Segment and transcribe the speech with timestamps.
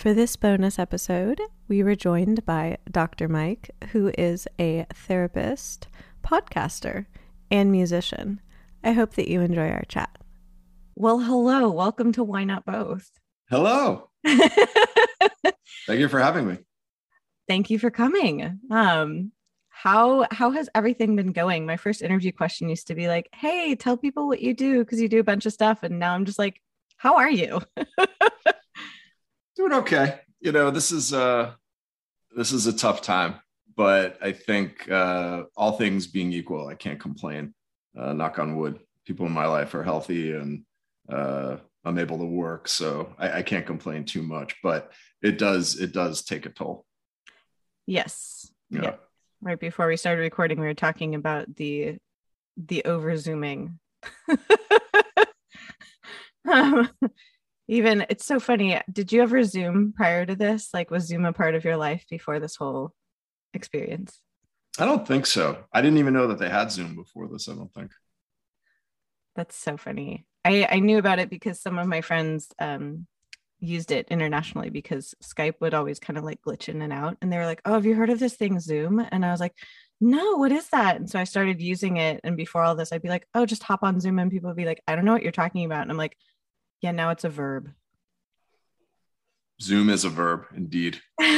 [0.00, 3.28] For this bonus episode, we were joined by Dr.
[3.28, 5.88] Mike, who is a therapist,
[6.24, 7.04] podcaster,
[7.50, 8.40] and musician.
[8.82, 10.16] I hope that you enjoy our chat.
[10.94, 11.70] Well, hello.
[11.70, 13.10] Welcome to Why Not Both.
[13.50, 14.08] Hello.
[14.26, 16.56] Thank you for having me.
[17.46, 18.58] Thank you for coming.
[18.70, 19.32] Um,
[19.68, 21.66] how how has everything been going?
[21.66, 24.98] My first interview question used to be like, "Hey, tell people what you do because
[24.98, 26.62] you do a bunch of stuff," and now I'm just like,
[26.96, 27.60] "How are you?"
[29.60, 30.20] Doing okay.
[30.40, 31.52] You know, this is uh
[32.34, 33.34] this is a tough time,
[33.76, 37.52] but I think uh all things being equal, I can't complain.
[37.94, 38.80] Uh knock on wood.
[39.04, 40.64] People in my life are healthy and
[41.12, 45.78] uh I'm able to work, so I, I can't complain too much, but it does
[45.78, 46.86] it does take a toll.
[47.84, 48.50] Yes.
[48.70, 48.80] Yeah.
[48.82, 48.94] yeah.
[49.42, 51.98] Right before we started recording, we were talking about the
[52.56, 53.78] the over zooming.
[56.50, 56.88] um,
[57.70, 58.80] even it's so funny.
[58.92, 60.74] Did you ever Zoom prior to this?
[60.74, 62.92] Like, was Zoom a part of your life before this whole
[63.54, 64.20] experience?
[64.76, 65.64] I don't think so.
[65.72, 67.48] I didn't even know that they had Zoom before this.
[67.48, 67.92] I don't think.
[69.36, 70.26] That's so funny.
[70.44, 73.06] I I knew about it because some of my friends um
[73.60, 77.18] used it internationally because Skype would always kind of like glitch in and out.
[77.22, 78.98] And they were like, Oh, have you heard of this thing, Zoom?
[79.12, 79.54] And I was like,
[80.00, 80.96] No, what is that?
[80.96, 82.20] And so I started using it.
[82.24, 84.18] And before all this, I'd be like, Oh, just hop on Zoom.
[84.18, 85.82] And people would be like, I don't know what you're talking about.
[85.82, 86.16] And I'm like,
[86.80, 87.70] yeah, now it's a verb.
[89.60, 91.00] Zoom is a verb, indeed.
[91.20, 91.34] like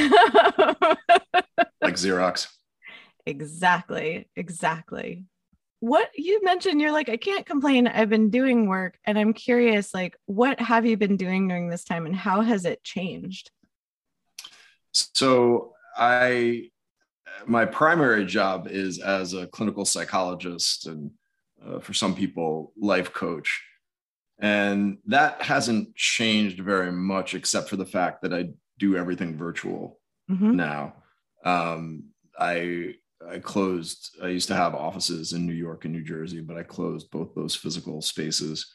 [1.83, 2.49] Xerox.
[3.27, 4.29] Exactly.
[4.37, 5.25] Exactly.
[5.81, 7.89] What you mentioned, you're like, I can't complain.
[7.89, 11.83] I've been doing work and I'm curious, like, what have you been doing during this
[11.83, 13.51] time and how has it changed?
[14.93, 16.71] So, I,
[17.47, 21.11] my primary job is as a clinical psychologist and
[21.67, 23.63] uh, for some people, life coach.
[24.43, 30.01] And that hasn't changed very much, except for the fact that I do everything virtual
[30.29, 30.57] mm-hmm.
[30.57, 30.97] now.
[31.45, 34.17] Um, I I closed.
[34.21, 37.37] I used to have offices in New York and New Jersey, but I closed both
[37.37, 38.73] those physical spaces,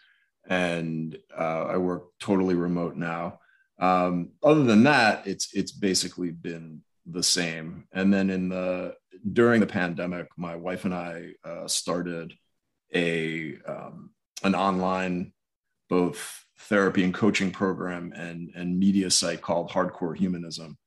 [0.47, 3.39] and uh, I work totally remote now.
[3.79, 7.87] Um, other than that, it's it's basically been the same.
[7.91, 8.95] And then in the
[9.33, 12.33] during the pandemic, my wife and I uh, started
[12.95, 14.11] a um,
[14.43, 15.33] an online
[15.89, 20.77] both therapy and coaching program and, and media site called Hardcore Humanism.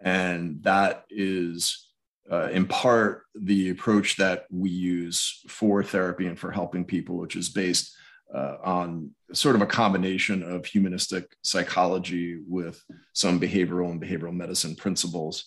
[0.00, 1.88] And that is
[2.30, 7.36] uh, in part the approach that we use for therapy and for helping people, which
[7.36, 7.96] is based
[8.34, 12.82] uh, on sort of a combination of humanistic psychology with
[13.14, 15.46] some behavioral and behavioral medicine principles.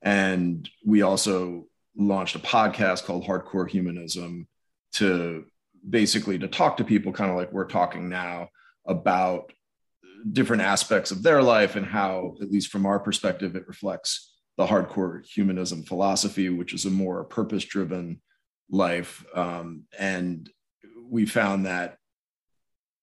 [0.00, 4.48] And we also launched a podcast called Hardcore Humanism
[4.94, 5.44] to
[5.88, 8.48] basically to talk to people kind of like we're talking now
[8.86, 9.52] about
[10.32, 14.66] different aspects of their life and how at least from our perspective it reflects the
[14.66, 18.20] hardcore humanism philosophy which is a more purpose driven
[18.72, 19.24] life.
[19.34, 20.48] Um, and
[21.08, 21.98] we found that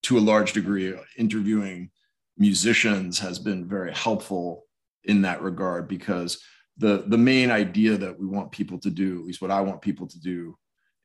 [0.03, 1.91] to a large degree interviewing
[2.37, 4.65] musicians has been very helpful
[5.03, 6.41] in that regard because
[6.77, 9.81] the the main idea that we want people to do at least what i want
[9.81, 10.57] people to do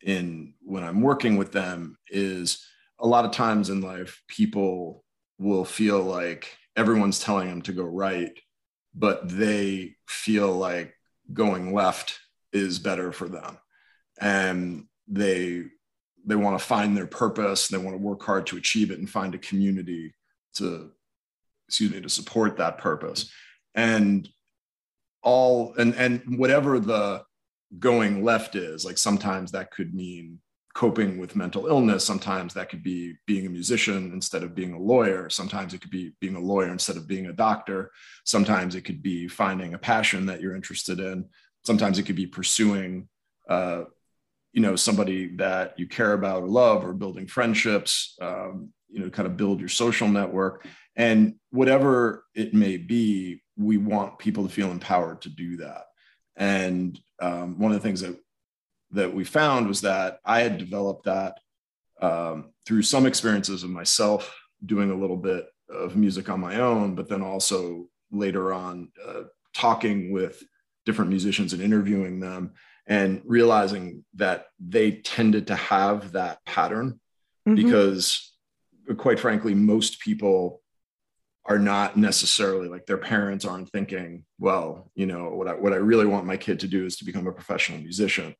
[0.04, 2.65] in when I'm working with them is
[2.98, 5.04] a lot of times in life, people
[5.38, 8.38] will feel like everyone's telling them to go right,
[8.94, 10.94] but they feel like
[11.32, 12.19] going left
[12.53, 13.59] is better for them.
[14.20, 15.64] And they
[16.26, 19.10] they want to find their purpose, they want to work hard to achieve it and
[19.10, 20.14] find a community
[20.54, 20.93] to
[21.69, 23.31] excuse me to support that purpose.
[23.75, 24.28] And
[25.22, 27.25] all and and whatever the
[27.79, 28.85] going left is.
[28.85, 30.41] Like sometimes that could mean
[30.75, 32.05] coping with mental illness.
[32.05, 35.31] Sometimes that could be being a musician instead of being a lawyer.
[35.31, 37.93] Sometimes it could be being a lawyer instead of being a doctor.
[38.25, 41.26] Sometimes it could be finding a passion that you're interested in.
[41.65, 43.09] Sometimes it could be pursuing,
[43.49, 43.85] uh,
[44.53, 48.17] you know, somebody that you care about or love, or building friendships.
[48.20, 53.77] Um, you know, kind of build your social network, and whatever it may be, we
[53.77, 55.82] want people to feel empowered to do that.
[56.37, 58.16] And um, one of the things that
[58.90, 61.38] that we found was that I had developed that
[62.00, 66.94] um, through some experiences of myself doing a little bit of music on my own,
[66.94, 69.22] but then also later on uh,
[69.52, 70.43] talking with
[70.87, 72.52] different musicians and interviewing them
[72.87, 77.00] and realizing that they tended to have that pattern
[77.49, 77.55] mm-hmm.
[77.55, 78.32] because
[78.99, 80.60] quite frankly most people
[81.46, 85.76] are not necessarily like their parents aren't thinking, well, you know, what I, what I
[85.76, 88.35] really want my kid to do is to become a professional musician.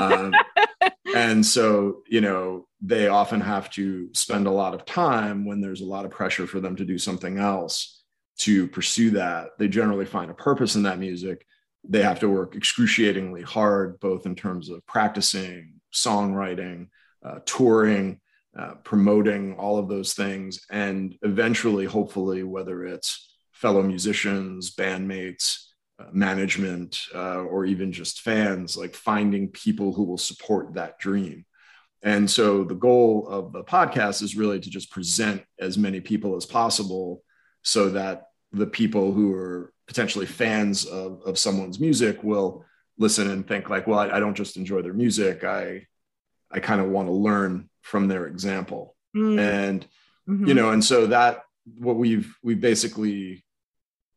[0.00, 0.32] um,
[1.14, 5.80] and so, you know, they often have to spend a lot of time when there's
[5.80, 8.00] a lot of pressure for them to do something else
[8.40, 11.46] to pursue that, they generally find a purpose in that music.
[11.86, 16.88] They have to work excruciatingly hard, both in terms of practicing, songwriting,
[17.22, 18.18] uh, touring,
[18.60, 20.60] uh, promoting all of those things.
[20.70, 25.64] And eventually, hopefully, whether it's fellow musicians, bandmates,
[25.98, 31.46] uh, management, uh, or even just fans, like finding people who will support that dream.
[32.02, 36.36] And so the goal of the podcast is really to just present as many people
[36.36, 37.22] as possible
[37.62, 42.66] so that the people who are potentially fans of, of someone's music will
[42.98, 45.44] listen and think like, well, I, I don't just enjoy their music.
[45.44, 45.86] I,
[46.50, 48.96] I kind of want to learn from their example.
[49.16, 49.38] Mm.
[49.38, 49.86] And,
[50.28, 50.46] mm-hmm.
[50.46, 51.42] you know, and so that
[51.78, 53.44] what we've, we basically,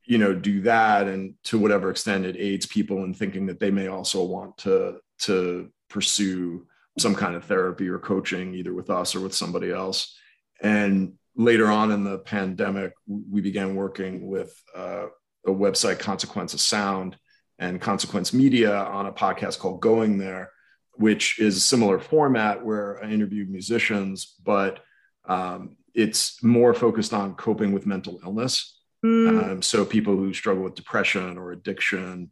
[0.06, 1.08] you know, do that.
[1.08, 5.00] And to whatever extent it aids people in thinking that they may also want to,
[5.20, 6.68] to pursue
[7.00, 10.16] some kind of therapy or coaching, either with us or with somebody else.
[10.62, 15.08] And later on in the pandemic, we began working with uh,
[15.46, 17.18] a website, Consequence of Sound,
[17.60, 20.52] and Consequence Media on a podcast called Going There,
[20.96, 24.80] which is a similar format where I interview musicians, but
[25.26, 28.80] um, it's more focused on coping with mental illness.
[29.06, 29.44] Mm.
[29.44, 32.32] Um, so people who struggle with depression or addiction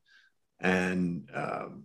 [0.61, 1.83] and um,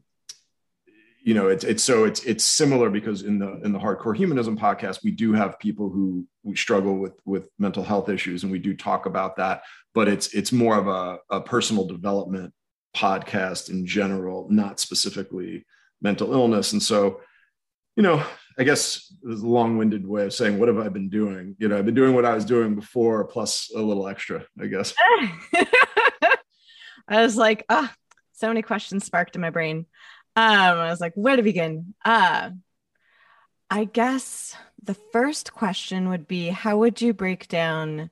[1.26, 4.56] you know it's it's so it's it's similar because in the in the hardcore humanism
[4.56, 8.61] podcast we do have people who we struggle with with mental health issues and we
[8.61, 9.62] do talk about that
[9.93, 12.52] but it's it's more of a, a personal development
[12.96, 15.67] podcast in general not specifically
[16.00, 16.72] mental illness.
[16.72, 17.20] And so
[17.96, 18.22] you know
[18.58, 21.56] i guess there's a long-winded way of saying what have i been doing?
[21.58, 24.66] You know i've been doing what i was doing before plus a little extra i
[24.66, 24.94] guess.
[27.08, 27.94] I was like ah oh,
[28.32, 29.87] so many questions sparked in my brain.
[30.37, 31.94] Um, I was like, where to begin?
[32.04, 32.50] Uh,
[33.70, 38.10] I guess the first question would be how would you break down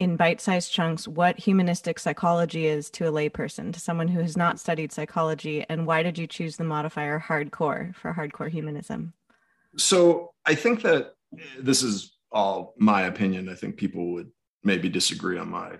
[0.00, 4.58] in bite-sized chunks what humanistic psychology is to a layperson, to someone who has not
[4.58, 9.12] studied psychology, and why did you choose the modifier hardcore for hardcore humanism?
[9.76, 13.48] So I think that eh, this is all my opinion.
[13.48, 14.30] I think people would
[14.64, 15.78] maybe disagree on my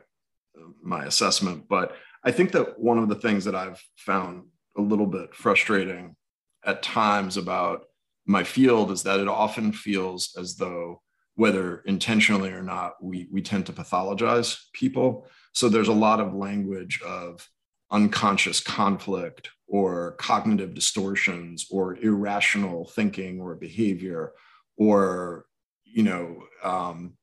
[0.83, 4.45] my assessment, but I think that one of the things that I've found
[4.77, 6.17] a little bit frustrating
[6.65, 7.87] at times about
[8.27, 11.01] my field is that it often feels as though
[11.41, 15.27] whether intentionally or not we we tend to pathologize people.
[15.55, 17.49] So there's a lot of language of
[17.91, 24.33] unconscious conflict or cognitive distortions or irrational thinking or behavior
[24.77, 25.47] or
[25.87, 27.15] you know um,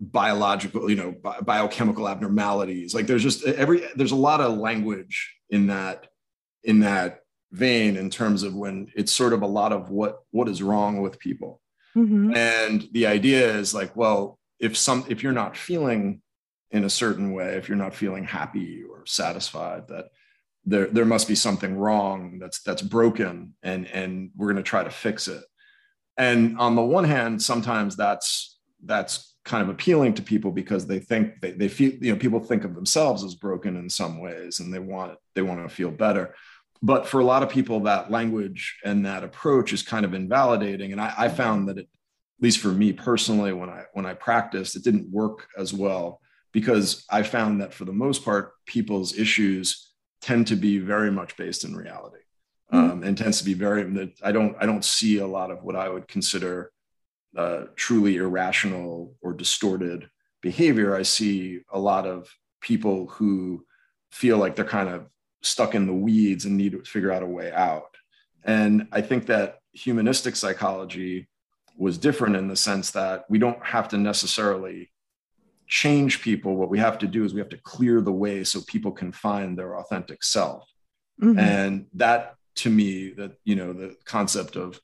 [0.00, 2.94] biological you know bi- biochemical abnormalities.
[2.94, 6.06] Like there's just every there's a lot of language in that
[6.64, 7.20] in that
[7.52, 11.00] vein in terms of when it's sort of a lot of what what is wrong
[11.00, 11.60] with people.
[11.96, 12.36] Mm-hmm.
[12.36, 16.20] and the idea is like well if some if you're not feeling
[16.70, 20.10] in a certain way if you're not feeling happy or satisfied that
[20.68, 24.84] there there must be something wrong that's that's broken and and we're going to try
[24.84, 25.42] to fix it.
[26.16, 30.98] And on the one hand sometimes that's that's kind of appealing to people because they
[30.98, 34.60] think they, they feel you know people think of themselves as broken in some ways
[34.60, 36.34] and they want they want to feel better
[36.82, 40.92] but for a lot of people that language and that approach is kind of invalidating.
[40.92, 41.88] And I, I found that it
[42.38, 46.20] at least for me personally when i when i practiced it didn't work as well
[46.52, 51.36] because i found that for the most part people's issues tend to be very much
[51.36, 52.22] based in reality.
[52.72, 52.90] Mm-hmm.
[52.90, 55.74] um, and tends to be very i don't i don't see a lot of what
[55.74, 56.70] i would consider
[57.36, 60.08] uh, truly irrational or distorted
[60.40, 62.28] behavior, I see a lot of
[62.60, 63.64] people who
[64.10, 65.06] feel like they're kind of
[65.42, 67.96] stuck in the weeds and need to figure out a way out.
[68.44, 71.28] And I think that humanistic psychology
[71.76, 74.90] was different in the sense that we don't have to necessarily
[75.68, 76.56] change people.
[76.56, 79.12] What we have to do is we have to clear the way so people can
[79.12, 80.68] find their authentic self.
[81.22, 81.38] Mm-hmm.
[81.38, 84.80] And that to me, that, you know, the concept of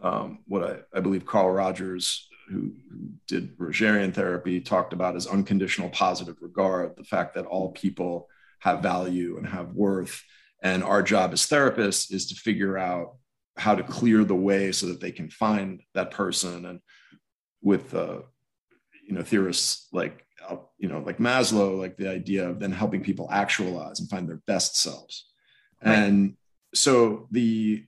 [0.00, 5.26] um, what I, I, believe Carl Rogers, who, who, did Rogerian therapy, talked about as
[5.26, 8.28] unconditional positive regard, the fact that all people
[8.66, 10.22] have value and have worth.
[10.60, 13.16] And our job as therapists is to figure out
[13.56, 16.66] how to clear the way so that they can find that person.
[16.66, 16.80] And
[17.62, 18.22] with, uh,
[19.06, 20.26] you know, theorists like,
[20.78, 24.42] you know, like Maslow, like the idea of then helping people actualize and find their
[24.46, 25.26] best selves.
[25.84, 25.94] Right.
[25.94, 26.36] And
[26.74, 27.84] so the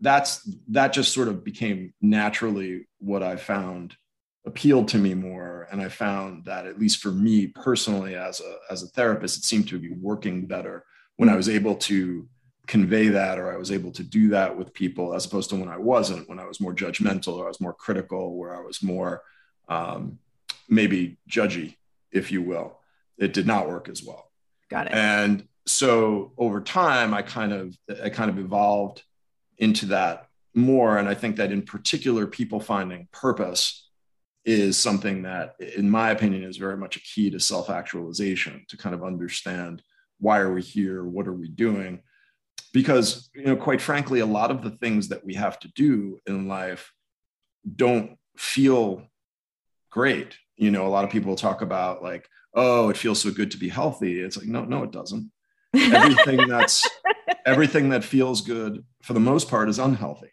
[0.00, 3.96] that's that just sort of became naturally what I found
[4.46, 8.56] appealed to me more and i found that at least for me personally as a
[8.70, 10.84] as a therapist it seemed to be working better
[11.16, 12.28] when i was able to
[12.66, 15.68] convey that or i was able to do that with people as opposed to when
[15.68, 18.82] i wasn't when i was more judgmental or i was more critical where i was
[18.82, 19.22] more
[19.68, 20.18] um,
[20.68, 21.76] maybe judgy
[22.14, 22.78] if you will.
[23.18, 24.30] It did not work as well.
[24.70, 24.92] Got it.
[24.94, 29.02] And so over time, I kind of I kind of evolved
[29.58, 30.96] into that more.
[30.96, 33.83] And I think that in particular, people finding purpose
[34.44, 38.94] is something that, in my opinion, is very much a key to self-actualization, to kind
[38.94, 39.82] of understand
[40.18, 42.00] why are we here, what are we doing?
[42.72, 46.18] Because, you know, quite frankly, a lot of the things that we have to do
[46.26, 46.92] in life
[47.76, 49.02] don't feel
[49.90, 50.36] great.
[50.56, 53.58] You know, a lot of people talk about like, oh, it feels so good to
[53.58, 54.20] be healthy.
[54.20, 55.30] It's like, no, no, it doesn't.
[55.74, 56.88] Everything that's
[57.46, 60.30] everything that feels good for the most part is unhealthy.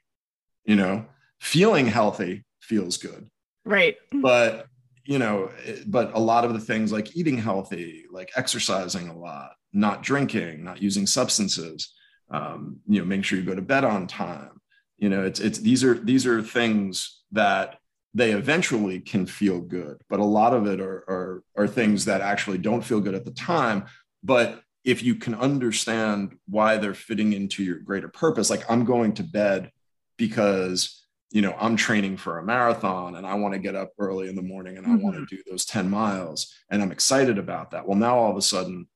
[0.66, 1.06] You know,
[1.40, 3.30] feeling healthy feels good.
[3.66, 3.98] Right.
[4.12, 4.68] But,
[5.06, 5.52] you know,
[5.88, 10.64] but a lot of the things like eating healthy, like exercising a lot, not drinking,
[10.64, 11.94] not using substances,
[12.30, 14.62] um, you know, making sure you go to bed on time.
[14.98, 17.80] You know, it's it's these are these are things that
[18.14, 22.22] they eventually can feel good, but a lot of it are, are, are things that
[22.22, 23.86] actually don't feel good at the time.
[24.22, 29.14] But if you can understand why they're fitting into your greater purpose, like I'm going
[29.14, 29.72] to bed
[30.18, 34.30] because you know i'm training for a marathon and i want to get up early
[34.30, 35.04] in the morning and i mm-hmm.
[35.04, 38.38] want to do those 10 miles and i'm excited about that well now all of
[38.38, 38.88] a sudden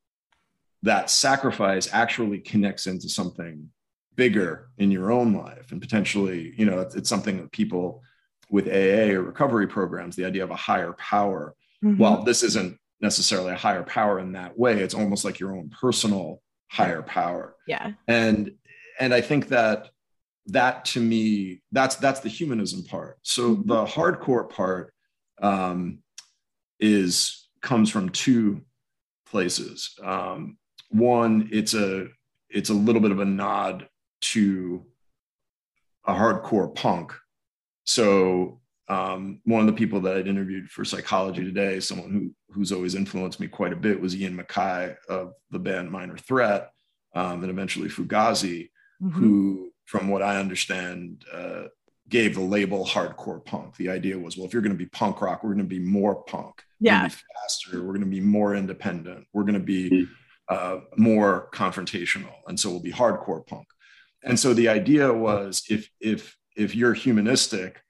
[0.83, 3.69] that sacrifice actually connects into something
[4.15, 8.01] bigger in your own life and potentially you know it's, it's something that people
[8.49, 11.97] with aa or recovery programs the idea of a higher power mm-hmm.
[11.97, 15.69] well this isn't necessarily a higher power in that way it's almost like your own
[15.69, 18.51] personal higher power yeah and
[18.99, 19.89] and i think that
[20.47, 23.67] that to me that's that's the humanism part so mm-hmm.
[23.67, 24.93] the hardcore part
[25.41, 25.99] um,
[26.79, 28.61] is comes from two
[29.25, 30.57] places um,
[30.89, 32.07] one it's a
[32.49, 33.87] it's a little bit of a nod
[34.21, 34.85] to
[36.05, 37.13] a hardcore punk
[37.85, 42.71] so um, one of the people that I'd interviewed for Psychology Today, someone who who's
[42.71, 46.69] always influenced me quite a bit, was Ian MacKaye of the band Minor Threat,
[47.15, 48.69] um, and eventually Fugazi,
[49.01, 49.09] mm-hmm.
[49.09, 51.63] who from what I understand, uh,
[52.09, 53.75] gave the label hardcore punk.
[53.77, 55.79] The idea was, well, if you're going to be punk rock, we're going to be
[55.79, 56.61] more punk.
[56.79, 57.07] Yeah.
[57.07, 57.81] Be faster.
[57.81, 59.25] We're going to be more independent.
[59.33, 60.07] We're going to be
[60.49, 63.65] uh, more confrontational, and so we'll be hardcore punk.
[64.23, 67.81] And so the idea was, if if if you're humanistic,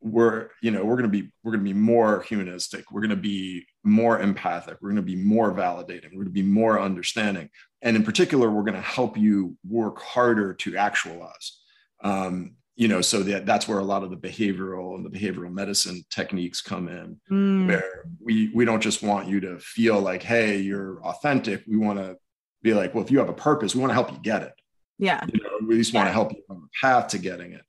[0.00, 2.90] we're you know we're going to be we're going to be more humanistic.
[2.90, 4.78] We're going to be more empathic.
[4.80, 6.06] We're going to be more validating.
[6.06, 7.50] We're going to be more understanding.
[7.82, 11.60] And in particular, we're going to help you work harder to actualize.
[12.02, 15.52] Um, you know, so that that's where a lot of the behavioral and the behavioral
[15.52, 17.68] medicine techniques come in, mm.
[17.68, 21.62] where we we don't just want you to feel like, hey, you're authentic.
[21.68, 22.16] We want to
[22.62, 24.54] be like, well, if you have a purpose, we want to help you get it.
[24.98, 25.24] Yeah.
[25.32, 27.62] You know, we just want to help you on the path to getting it.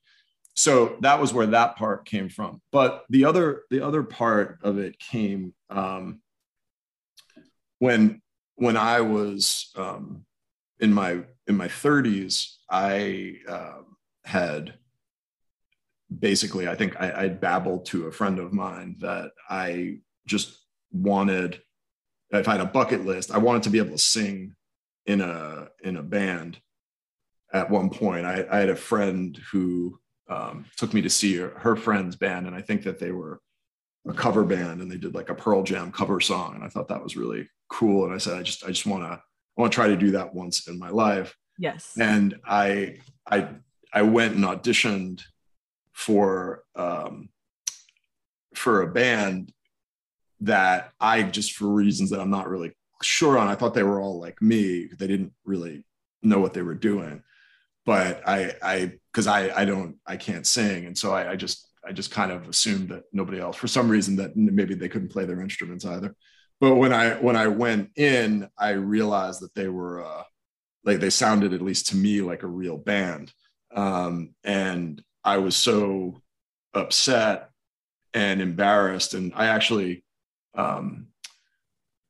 [0.55, 2.61] So that was where that part came from.
[2.71, 6.21] But the other the other part of it came um,
[7.79, 8.21] when
[8.55, 10.25] when I was um,
[10.79, 13.81] in my in my 30s, I uh,
[14.23, 14.75] had
[16.19, 20.57] basically, I think I, I babbled to a friend of mine that I just
[20.91, 21.61] wanted,
[22.31, 24.55] if I had a bucket list, I wanted to be able to sing
[25.05, 26.59] in a in a band.
[27.53, 31.49] At one point, I, I had a friend who um, took me to see her,
[31.59, 33.39] her friend's band, and I think that they were
[34.07, 36.55] a cover band and they did like a Pearl Jam cover song.
[36.55, 38.05] And I thought that was really cool.
[38.05, 40.11] And I said, I just, I just want to, I want to try to do
[40.11, 41.35] that once in my life.
[41.57, 41.93] Yes.
[41.99, 42.97] And I,
[43.29, 43.47] I,
[43.91, 45.23] I went and auditioned
[45.93, 47.29] for, um,
[48.53, 49.51] for a band
[50.41, 54.01] that I just, for reasons that I'm not really sure on, I thought they were
[54.01, 54.87] all like me.
[54.87, 55.85] They didn't really
[56.21, 57.23] know what they were doing,
[57.85, 60.85] but I, I, cause I, I don't, I can't sing.
[60.85, 63.89] And so I, I just, I just kind of assumed that nobody else, for some
[63.89, 66.15] reason, that maybe they couldn't play their instruments either.
[66.59, 70.23] But when I when I went in, I realized that they were uh,
[70.83, 73.33] like they sounded at least to me like a real band,
[73.73, 76.21] um, and I was so
[76.73, 77.49] upset
[78.13, 79.13] and embarrassed.
[79.13, 80.05] And I actually
[80.55, 81.07] um,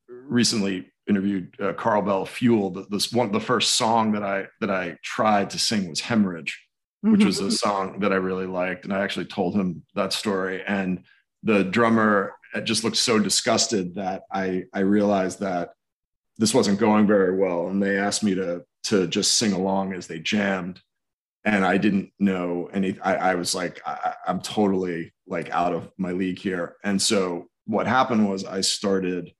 [0.08, 2.86] recently interviewed uh, Carl Bell Fuel.
[2.88, 6.65] This one, the first song that I that I tried to sing was Hemorrhage,
[7.02, 7.50] which was a mm-hmm.
[7.50, 8.84] song that I really liked.
[8.84, 10.62] And I actually told him that story.
[10.66, 11.04] And
[11.42, 12.34] the drummer
[12.64, 15.70] just looked so disgusted that I, I realized that
[16.38, 17.68] this wasn't going very well.
[17.68, 20.80] And they asked me to, to just sing along as they jammed.
[21.44, 25.90] And I didn't know any, I, I was like, I, I'm totally like out of
[25.96, 26.76] my league here.
[26.82, 29.32] And so what happened was I started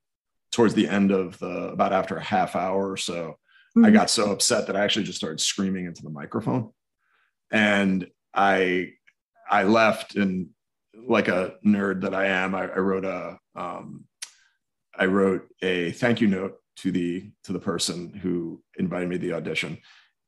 [0.51, 3.37] towards the end of the, about after a half hour or so,
[3.77, 3.85] mm-hmm.
[3.85, 6.71] I got so upset that I actually just started screaming into the microphone
[7.51, 8.93] and I
[9.49, 10.49] I left and
[11.07, 14.05] like a nerd that I am, I, I wrote a um,
[14.97, 19.27] I wrote a thank you note to the to the person who invited me to
[19.27, 19.77] the audition,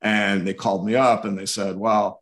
[0.02, 2.22] and they called me up and they said, "Well,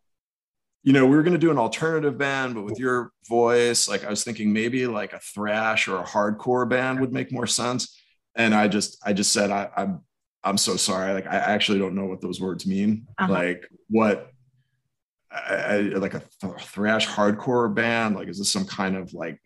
[0.82, 4.04] you know, we were going to do an alternative band, but with your voice, like
[4.04, 7.96] I was thinking maybe like a thrash or a hardcore band would make more sense."
[8.34, 10.00] And I just I just said, I, "I'm
[10.42, 11.12] I'm so sorry.
[11.12, 13.06] Like I actually don't know what those words mean.
[13.18, 13.32] Uh-huh.
[13.32, 14.32] Like what."
[15.30, 19.40] I, I, like a th- thrash hardcore band like is this some kind of like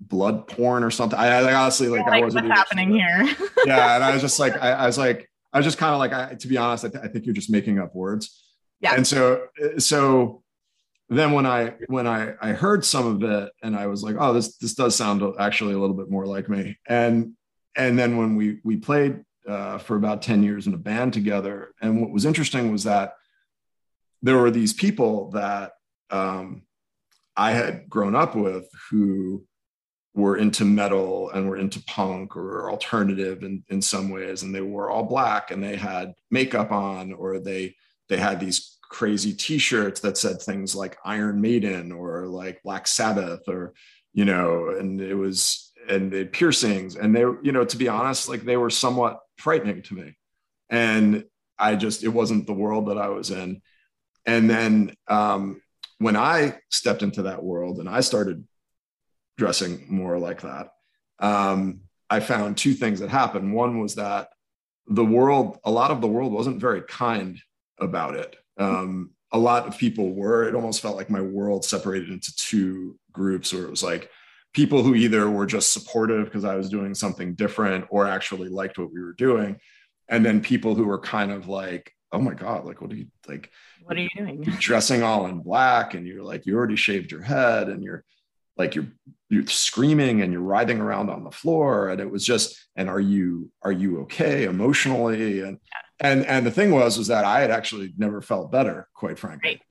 [0.00, 1.18] blood porn or something.
[1.18, 3.28] I, I honestly like, like I wasn't what's happening here.
[3.66, 5.98] yeah, and I was just like, I, I was like, I was just kind of
[5.98, 8.42] like, I, to be honest, I, th- I, think you're just making up words.
[8.80, 8.94] Yeah.
[8.94, 9.46] And so,
[9.78, 10.42] so
[11.08, 14.32] then when I when I I heard some of it, and I was like, oh,
[14.32, 16.78] this this does sound actually a little bit more like me.
[16.86, 17.32] And
[17.76, 21.72] and then when we we played uh, for about ten years in a band together,
[21.80, 23.14] and what was interesting was that
[24.22, 25.72] there were these people that
[26.10, 26.62] um,
[27.36, 29.44] I had grown up with who
[30.16, 34.62] were into metal and were into punk or alternative in, in some ways and they
[34.62, 37.74] were all black and they had makeup on or they
[38.08, 43.46] they had these crazy t-shirts that said things like iron maiden or like black sabbath
[43.46, 43.74] or
[44.14, 48.28] you know and it was and they piercings and they you know to be honest
[48.28, 50.16] like they were somewhat frightening to me.
[50.70, 51.24] And
[51.58, 53.60] i just it wasn't the world that i was in
[54.26, 55.60] and then um
[55.98, 58.44] when i stepped into that world and i started
[59.36, 60.70] dressing more like that.
[61.18, 63.54] Um, I found two things that happened.
[63.54, 64.28] One was that
[64.86, 67.40] the world, a lot of the world wasn't very kind
[67.80, 68.36] about it.
[68.58, 70.48] Um, a lot of people were.
[70.48, 74.10] It almost felt like my world separated into two groups where it was like
[74.54, 78.78] people who either were just supportive because I was doing something different or actually liked
[78.78, 79.58] what we were doing.
[80.08, 83.06] And then people who were kind of like, oh my God, like, what are you
[83.28, 83.50] like?
[83.82, 84.42] What are you doing?
[84.58, 88.04] dressing all in black and you're like, you already shaved your head and you're
[88.56, 88.86] like you're
[89.28, 93.00] you're screaming and you're writhing around on the floor and it was just and are
[93.00, 96.10] you are you okay emotionally and yeah.
[96.10, 99.50] and and the thing was was that i had actually never felt better quite frankly
[99.50, 99.62] right.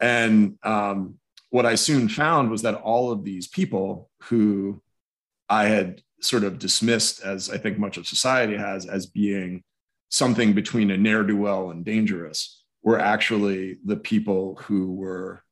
[0.00, 1.14] and um,
[1.50, 4.82] what i soon found was that all of these people who
[5.48, 9.62] i had sort of dismissed as i think much of society has as being
[10.10, 15.42] something between a ne'er-do-well and dangerous were actually the people who were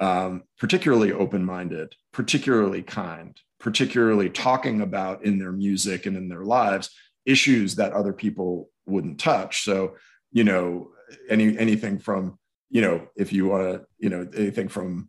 [0.00, 6.44] um, particularly open minded, particularly kind, particularly talking about in their music and in their
[6.44, 6.90] lives
[7.24, 9.62] issues that other people wouldn't touch.
[9.64, 9.96] So,
[10.32, 10.90] you know,
[11.30, 12.38] any anything from,
[12.70, 15.08] you know, if you want to, you know, anything from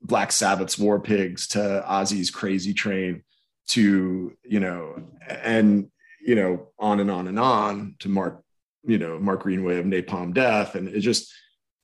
[0.00, 3.24] Black Sabbath's War Pigs to Ozzy's Crazy Train
[3.68, 5.90] to, you know, and,
[6.24, 8.42] you know, on and on and on to Mark,
[8.84, 10.74] you know, Mark Greenway of Napalm Death.
[10.74, 11.32] And it just,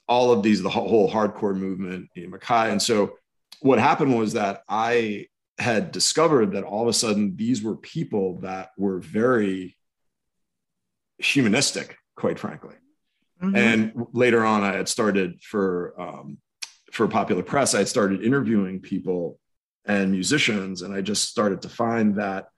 [0.09, 2.73] all of these, the whole hardcore movement in MacKaye.
[2.73, 3.17] And so
[3.61, 5.27] what happened was that I
[5.59, 9.77] had discovered that all of a sudden these were people that were very
[11.19, 12.75] humanistic, quite frankly.
[13.43, 13.57] Mm-hmm.
[13.57, 16.39] And later on, I had started for um,
[16.93, 17.75] for popular press.
[17.75, 19.39] I had started interviewing people
[19.87, 22.49] and musicians, and I just started to find that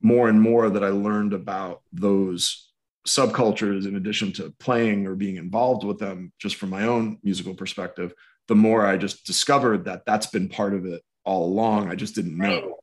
[0.00, 2.70] more and more that I learned about those
[3.06, 7.54] subcultures in addition to playing or being involved with them just from my own musical
[7.54, 8.14] perspective
[8.48, 11.90] the more i just discovered that that's been part of it all along.
[11.90, 12.78] I just didn't know.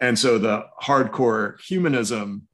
[0.00, 2.48] And so the hardcore humanism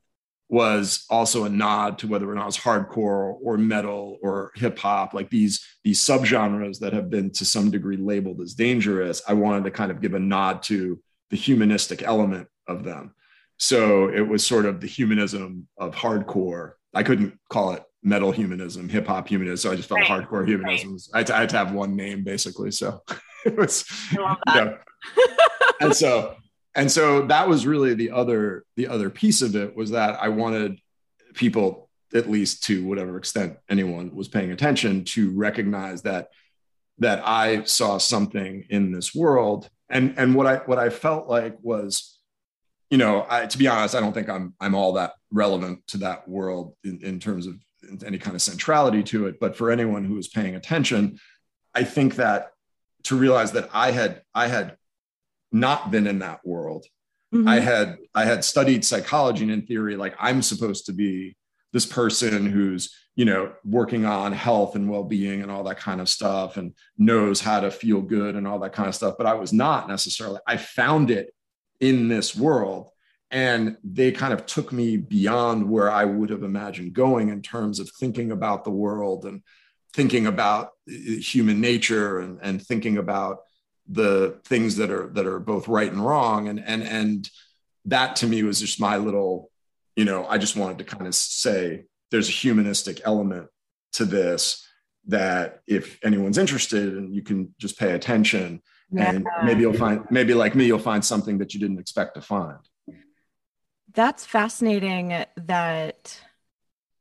[0.51, 5.12] was also a nod to whether or not it's hardcore or metal or hip hop
[5.12, 9.20] like these these subgenres that have been to some degree labeled as dangerous.
[9.29, 13.14] I wanted to kind of give a nod to the humanistic element of them
[13.59, 18.88] so it was sort of the humanism of hardcore I couldn't call it metal humanism,
[18.88, 19.57] hip hop humanism.
[19.57, 20.27] So I just felt right.
[20.27, 20.92] hardcore humanism.
[20.92, 21.01] Right.
[21.14, 22.71] I, had to, I, had to, have one name basically.
[22.71, 23.03] So
[23.47, 24.79] it was, you know,
[25.81, 26.37] and so,
[26.75, 30.29] and so that was really the other, the other piece of it was that I
[30.29, 30.81] wanted
[31.35, 36.29] people, at least to whatever extent anyone was paying attention to recognize that,
[36.99, 39.68] that I saw something in this world.
[39.90, 42.18] And, and what I, what I felt like was,
[42.90, 45.98] you know, I, to be honest, I don't think I'm I'm all that relevant to
[45.98, 47.57] that world in, in terms of
[48.05, 49.38] any kind of centrality to it.
[49.40, 51.18] But for anyone who is paying attention,
[51.74, 52.51] I think that
[53.05, 54.77] to realize that I had I had
[55.53, 56.87] not been in that world.
[57.35, 57.48] Mm-hmm.
[57.48, 61.37] I had I had studied psychology and in theory, like I'm supposed to be
[61.72, 66.09] this person who's you know working on health and well-being and all that kind of
[66.09, 69.35] stuff and knows how to feel good and all that kind of stuff but i
[69.35, 71.35] was not necessarily i found it
[71.81, 72.91] in this world.
[73.31, 77.79] And they kind of took me beyond where I would have imagined going in terms
[77.79, 79.43] of thinking about the world and
[79.93, 83.41] thinking about uh, human nature and, and thinking about
[83.87, 87.31] the things that are that are both right and wrong and and and
[87.87, 89.51] that to me was just my little,
[89.97, 93.49] you know, I just wanted to kind of say there's a humanistic element
[93.93, 94.67] to this
[95.07, 99.11] that if anyone's interested and you can just pay attention yeah.
[99.11, 102.20] and maybe you'll find maybe like me you'll find something that you didn't expect to
[102.20, 102.59] find
[103.94, 106.20] that's fascinating that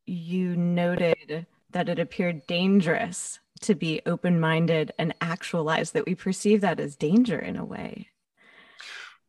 [0.05, 6.79] you noted that it appeared dangerous to be open-minded and actualize that we perceive that
[6.79, 8.07] as danger in a way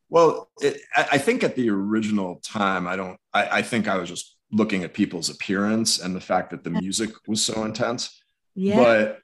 [0.09, 4.09] well it, i think at the original time i don't I, I think i was
[4.09, 8.21] just looking at people's appearance and the fact that the music was so intense
[8.55, 8.75] yeah.
[8.75, 9.19] but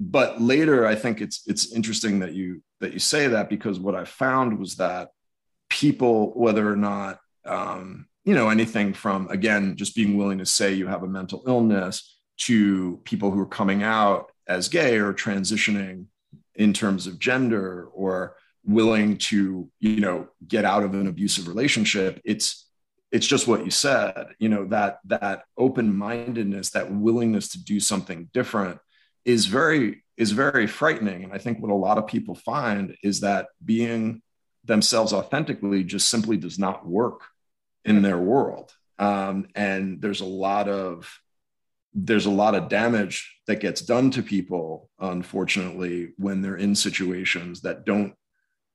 [0.00, 3.94] but later i think it's it's interesting that you that you say that because what
[3.94, 5.10] i found was that
[5.68, 10.72] people whether or not um, you know anything from again just being willing to say
[10.72, 16.06] you have a mental illness to people who are coming out as gay or transitioning
[16.54, 22.20] in terms of gender or willing to you know get out of an abusive relationship
[22.24, 22.68] it's
[23.12, 28.28] it's just what you said you know that that open-mindedness that willingness to do something
[28.32, 28.78] different
[29.24, 31.24] is very is very frightening.
[31.24, 34.22] And i think what a lot of people find is that being
[34.64, 37.22] themselves authentically just simply does not work
[37.84, 38.72] in their world.
[38.98, 41.20] Um, and there's a lot of
[41.96, 47.60] there's a lot of damage that gets done to people unfortunately when they're in situations
[47.60, 48.14] that don't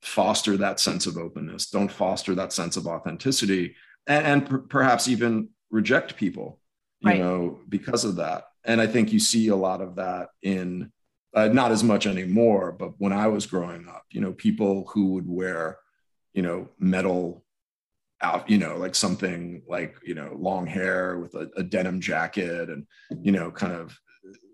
[0.02, 3.76] foster that sense of openness don't foster that sense of authenticity
[4.08, 6.60] and, and per- perhaps even reject people
[7.02, 7.20] you right.
[7.20, 10.92] know because of that and i think you see a lot of that in
[11.36, 15.14] uh, not as much anymore but when i was growing up you know people who
[15.14, 15.78] would wear
[16.34, 17.44] you know metal
[18.22, 22.70] out, you know, like something like, you know, long hair with a, a denim jacket
[22.70, 22.86] and,
[23.22, 23.98] you know, kind of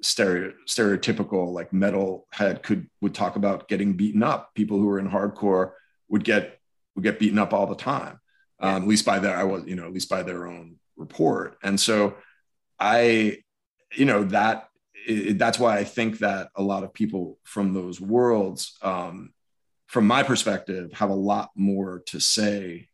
[0.02, 4.54] stereo, stereotypical like metal head could would talk about getting beaten up.
[4.54, 5.72] People who were in hardcore
[6.10, 6.60] would get
[6.96, 8.20] would get beaten up all the time.
[8.60, 11.58] Um, at least by their I was, you know, at least by their own report.
[11.64, 12.16] And so
[12.80, 13.40] I,
[13.94, 14.70] you know, that
[15.08, 19.34] it, that's why I think that a lot of people from those worlds, um,
[19.88, 22.90] from my perspective, have a lot more to say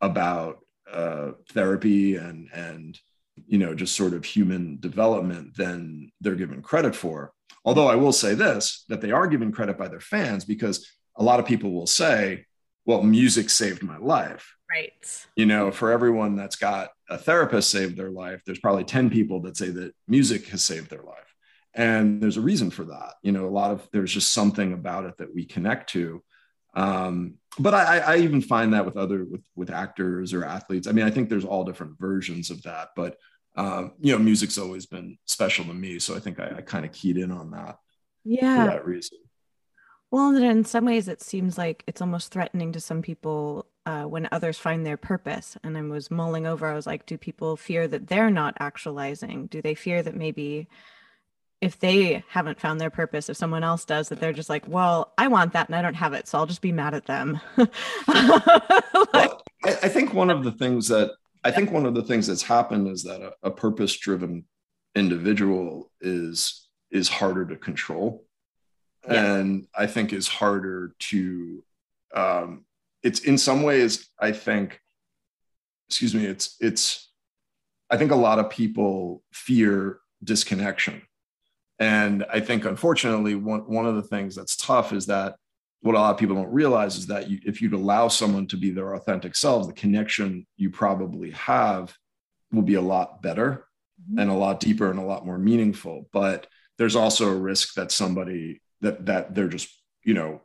[0.00, 0.58] about
[0.90, 2.98] uh, therapy and and
[3.46, 7.32] you know just sort of human development than they're given credit for.
[7.64, 11.22] Although i will say this that they are given credit by their fans because a
[11.22, 12.46] lot of people will say
[12.86, 17.96] well music saved my life right you know for everyone that's got a therapist saved
[17.96, 21.34] their life there's probably 10 people that say that music has saved their life
[21.74, 25.04] and there's a reason for that you know a lot of there's just something about
[25.04, 26.22] it that we connect to
[26.74, 30.86] um, but I, I even find that with other with with actors or athletes.
[30.86, 33.16] I mean, I think there's all different versions of that, but
[33.56, 36.84] um, you know, music's always been special to me, so I think I, I kind
[36.84, 37.78] of keyed in on that.
[38.24, 39.18] Yeah, for that reason.
[40.10, 44.28] Well, in some ways, it seems like it's almost threatening to some people uh, when
[44.30, 45.56] others find their purpose.
[45.64, 46.68] And I was mulling over.
[46.68, 49.46] I was like, do people fear that they're not actualizing?
[49.46, 50.68] Do they fear that maybe
[51.60, 55.12] if they haven't found their purpose, if someone else does, that they're just like, well,
[55.18, 57.40] I want that and I don't have it, so I'll just be mad at them.
[57.56, 57.68] like,
[58.06, 61.10] well, I, I, think one of the things that
[61.42, 64.44] I think one of the things that's happened is that a, a purpose-driven
[64.94, 68.24] individual is is harder to control,
[69.06, 69.34] yeah.
[69.34, 71.64] and I think is harder to.
[72.14, 72.64] Um,
[73.02, 74.80] it's in some ways, I think.
[75.88, 76.26] Excuse me.
[76.26, 77.08] It's it's.
[77.90, 81.02] I think a lot of people fear disconnection
[81.80, 85.36] and I think, unfortunately, one, one of the things that's tough is that
[85.80, 88.58] what a lot of people don't realize is that you, if you'd allow someone to
[88.58, 91.96] be their authentic selves, the connection you probably have
[92.52, 93.64] will be a lot better
[93.98, 94.18] mm-hmm.
[94.18, 96.06] and a lot deeper and a lot more meaningful.
[96.12, 100.42] But there's also a risk that somebody that that they're just you know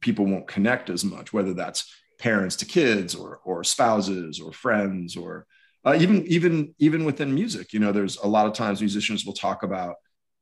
[0.00, 5.16] people won't connect as much, whether that's parents to kids or or spouses or friends
[5.16, 5.46] or
[5.84, 7.72] uh, even even even within music.
[7.72, 9.96] You know, there's a lot of times musicians will talk about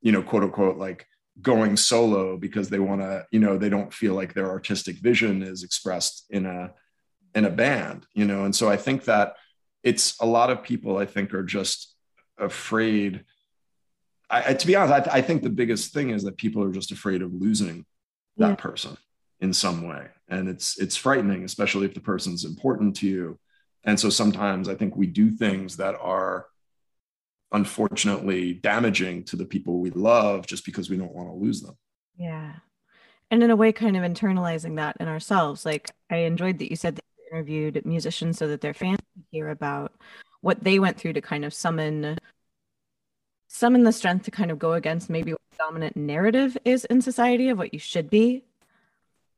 [0.07, 1.07] you know, quote unquote, like
[1.43, 5.43] going solo because they want to, you know, they don't feel like their artistic vision
[5.43, 6.73] is expressed in a
[7.35, 8.45] in a band, you know.
[8.45, 9.35] And so I think that
[9.83, 11.95] it's a lot of people I think are just
[12.39, 13.25] afraid.
[14.31, 16.91] I, to be honest, I, I, think the biggest thing is that people are just
[16.91, 17.85] afraid of losing
[18.39, 18.55] that yeah.
[18.57, 18.97] person
[19.41, 23.39] in some way, and it's it's frightening, especially if the person's important to you.
[23.85, 26.47] And so sometimes I think we do things that are
[27.53, 31.77] unfortunately damaging to the people we love just because we don't want to lose them.
[32.17, 32.55] Yeah.
[33.31, 35.65] And in a way, kind of internalizing that in ourselves.
[35.65, 39.25] Like, I enjoyed that you said that you interviewed musicians so that their fans could
[39.31, 39.93] hear about
[40.41, 42.19] what they went through to kind of summon
[43.49, 47.01] summon the strength to kind of go against maybe what the dominant narrative is in
[47.01, 48.45] society of what you should be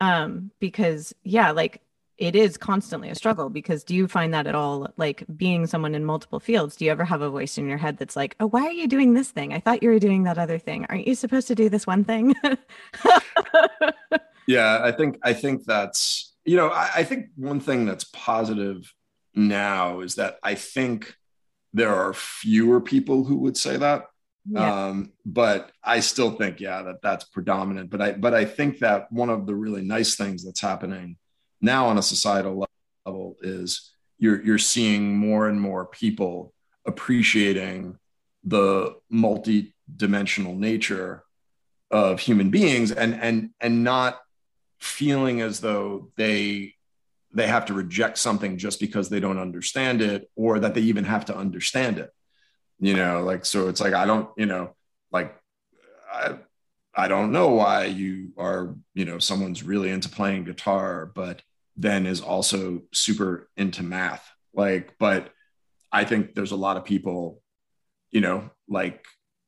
[0.01, 1.81] um because yeah like
[2.17, 5.95] it is constantly a struggle because do you find that at all like being someone
[5.95, 8.47] in multiple fields do you ever have a voice in your head that's like oh
[8.47, 9.53] why are you doing this thing?
[9.53, 10.87] I thought you were doing that other thing.
[10.89, 12.35] Aren't you supposed to do this one thing?
[14.49, 18.93] Yeah i think i think that's you know I, I think one thing that's positive
[19.35, 21.15] now is that i think
[21.75, 24.07] there are fewer people who would say that
[24.51, 24.87] yeah.
[24.87, 29.11] um, but i still think yeah that that's predominant but i but i think that
[29.13, 31.17] one of the really nice things that's happening
[31.61, 32.67] now on a societal
[33.07, 36.53] level is you're you're seeing more and more people
[36.87, 37.99] appreciating
[38.45, 41.25] the multi-dimensional nature
[41.91, 44.19] of human beings and and and not
[44.79, 46.75] feeling as though they
[47.33, 51.05] they have to reject something just because they don't understand it or that they even
[51.05, 52.11] have to understand it
[52.81, 54.75] you know like so it's like i don't you know
[55.11, 55.37] like
[56.13, 56.35] i
[56.95, 61.43] i don't know why you are you know someone's really into playing guitar but
[61.79, 64.29] then is also super into math.
[64.53, 65.31] Like, but
[65.93, 67.41] I think there's a lot of people,
[68.11, 69.05] you know, like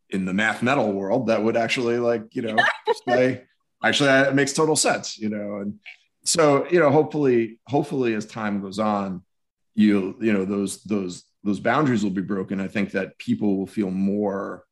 [0.09, 2.57] in the math metal world that would actually like, you know,
[3.09, 3.43] say,
[3.83, 5.81] actually it makes total sense, you know, and
[6.25, 9.25] so, you know, hopefully, hopefully as time goes on,
[9.75, 12.61] you, you know, those, those, those boundaries will be broken.
[12.61, 14.65] I think that people will feel more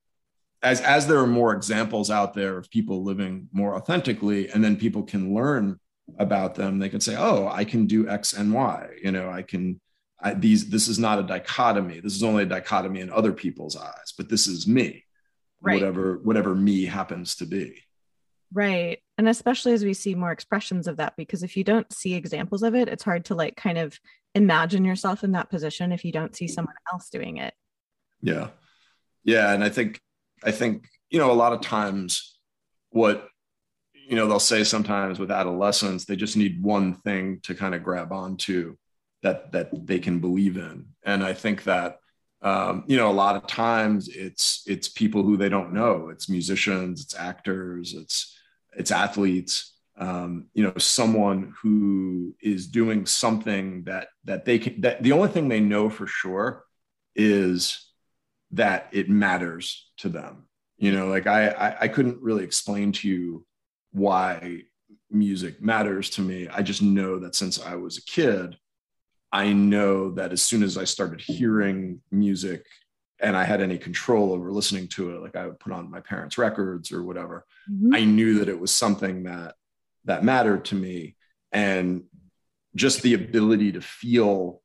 [0.63, 4.77] as, as there are more examples out there of people living more authentically, and then
[4.77, 5.79] people can learn
[6.19, 9.43] about them they can say oh i can do x and y you know i
[9.43, 9.81] can
[10.21, 13.77] I, these this is not a dichotomy this is only a dichotomy in other people's
[13.77, 15.05] eyes but this is me
[15.61, 15.75] right.
[15.75, 17.83] whatever whatever me happens to be
[18.53, 22.15] right and especially as we see more expressions of that because if you don't see
[22.15, 23.99] examples of it it's hard to like kind of
[24.38, 27.53] imagine yourself in that position if you don't see someone else doing it.
[28.22, 28.48] Yeah.
[29.24, 30.01] Yeah and i think
[30.42, 32.38] i think you know a lot of times
[32.90, 33.29] what
[33.92, 37.83] you know they'll say sometimes with adolescents they just need one thing to kind of
[37.83, 38.74] grab onto
[39.22, 40.87] that that they can believe in.
[41.03, 41.98] And i think that
[42.40, 46.09] um, you know a lot of times it's it's people who they don't know.
[46.09, 48.38] It's musicians it's actors it's
[48.77, 55.03] it's athletes um, you know someone who is doing something that that they can that
[55.03, 56.65] the only thing they know for sure
[57.15, 57.93] is
[58.53, 60.47] that it matters to them
[60.79, 63.45] you know like i i, I couldn't really explain to you
[63.93, 64.63] why
[65.11, 66.49] music matters to me.
[66.49, 68.57] I just know that since I was a kid,
[69.33, 72.65] I know that as soon as I started hearing music
[73.21, 76.01] and I had any control over listening to it, like I would put on my
[76.01, 77.95] parents' records or whatever, mm-hmm.
[77.95, 79.55] I knew that it was something that
[80.09, 81.16] that mattered to me.
[81.53, 82.05] And
[82.75, 84.61] just the ability to feel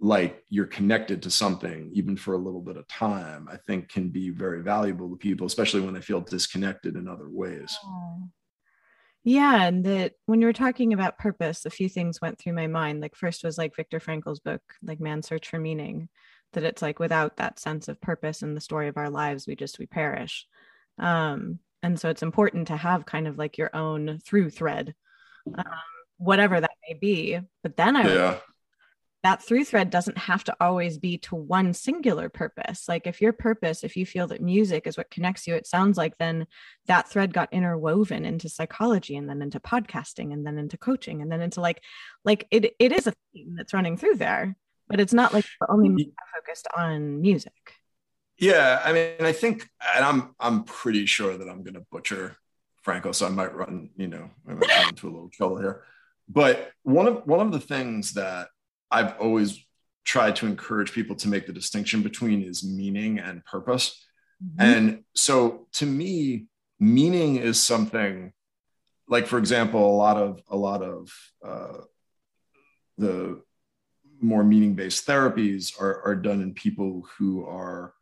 [0.00, 4.08] like you're connected to something even for a little bit of time i think can
[4.08, 7.74] be very valuable to people especially when they feel disconnected in other ways.
[9.26, 12.66] Yeah, and that when you were talking about purpose, a few things went through my
[12.66, 13.00] mind.
[13.00, 16.10] Like first was like Viktor Frankl's book, like Man's Search for Meaning,
[16.52, 19.56] that it's like without that sense of purpose in the story of our lives, we
[19.56, 20.46] just we perish.
[20.98, 24.94] Um, and so it's important to have kind of like your own through thread,
[25.56, 25.64] um,
[26.18, 27.38] whatever that may be.
[27.62, 28.38] But then I yeah
[29.24, 32.84] that through thread doesn't have to always be to one singular purpose.
[32.86, 35.96] Like if your purpose, if you feel that music is what connects you, it sounds
[35.96, 36.46] like then
[36.88, 41.32] that thread got interwoven into psychology and then into podcasting and then into coaching and
[41.32, 41.82] then into like
[42.22, 44.54] like it it is a theme that's running through there,
[44.88, 47.52] but it's not like only focused on music.
[48.38, 52.36] Yeah, I mean, I think, and I'm I'm pretty sure that I'm going to butcher
[52.84, 55.82] Frankl, so I might run, you know, I might run into a little trouble here.
[56.28, 58.48] But one of one of the things that
[58.90, 59.64] I've always
[60.04, 64.04] tried to encourage people to make the distinction between is meaning and purpose.
[64.44, 64.60] Mm-hmm.
[64.60, 66.46] And so to me,
[66.78, 68.32] meaning is something
[69.08, 71.10] like, for example, a lot of a lot of
[71.46, 71.78] uh,
[72.98, 73.42] the
[74.20, 77.92] more meaning-based therapies are, are done in people who are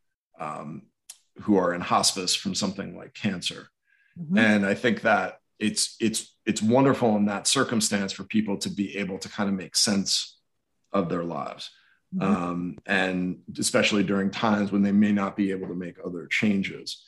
[0.43, 0.83] um,
[1.43, 3.69] who are in hospice from something like cancer.
[4.19, 4.39] Mm-hmm.
[4.39, 8.97] And I think that it's it's it's wonderful in that circumstance for people to be
[8.99, 10.39] able to kind of make sense
[10.93, 11.71] of their lives.
[12.15, 12.45] Mm-hmm.
[12.45, 17.03] Um, and especially during times when they may not be able to make other changes.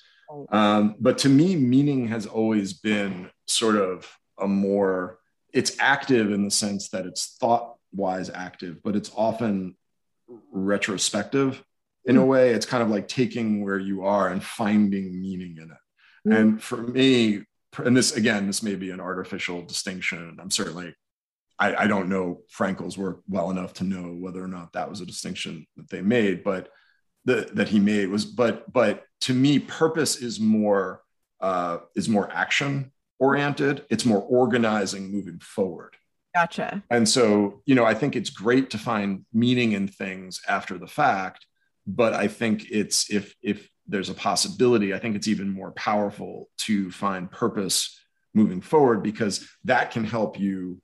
[0.50, 5.18] Um, but to me, meaning has always been sort of a more,
[5.52, 9.76] it's active in the sense that it's thought wise active, but it's often
[10.50, 11.62] retrospective
[12.06, 12.28] in a mm-hmm.
[12.28, 12.50] way.
[12.50, 16.28] It's kind of like taking where you are and finding meaning in it.
[16.28, 16.32] Mm-hmm.
[16.32, 17.44] And for me,
[17.78, 20.38] and this again, this may be an artificial distinction.
[20.40, 20.94] I'm certainly
[21.58, 25.00] I, I, don't know Frankl's work well enough to know whether or not that was
[25.00, 26.68] a distinction that they made, but
[27.24, 31.00] the, that he made was, but, but to me, purpose is more,
[31.40, 33.84] uh, is more action oriented.
[33.88, 35.96] It's more organizing moving forward.
[36.34, 36.82] Gotcha.
[36.90, 40.88] And so, you know, I think it's great to find meaning in things after the
[40.88, 41.46] fact,
[41.86, 46.48] but I think it's if if there's a possibility, I think it's even more powerful
[46.58, 48.00] to find purpose
[48.32, 50.80] moving forward because that can help you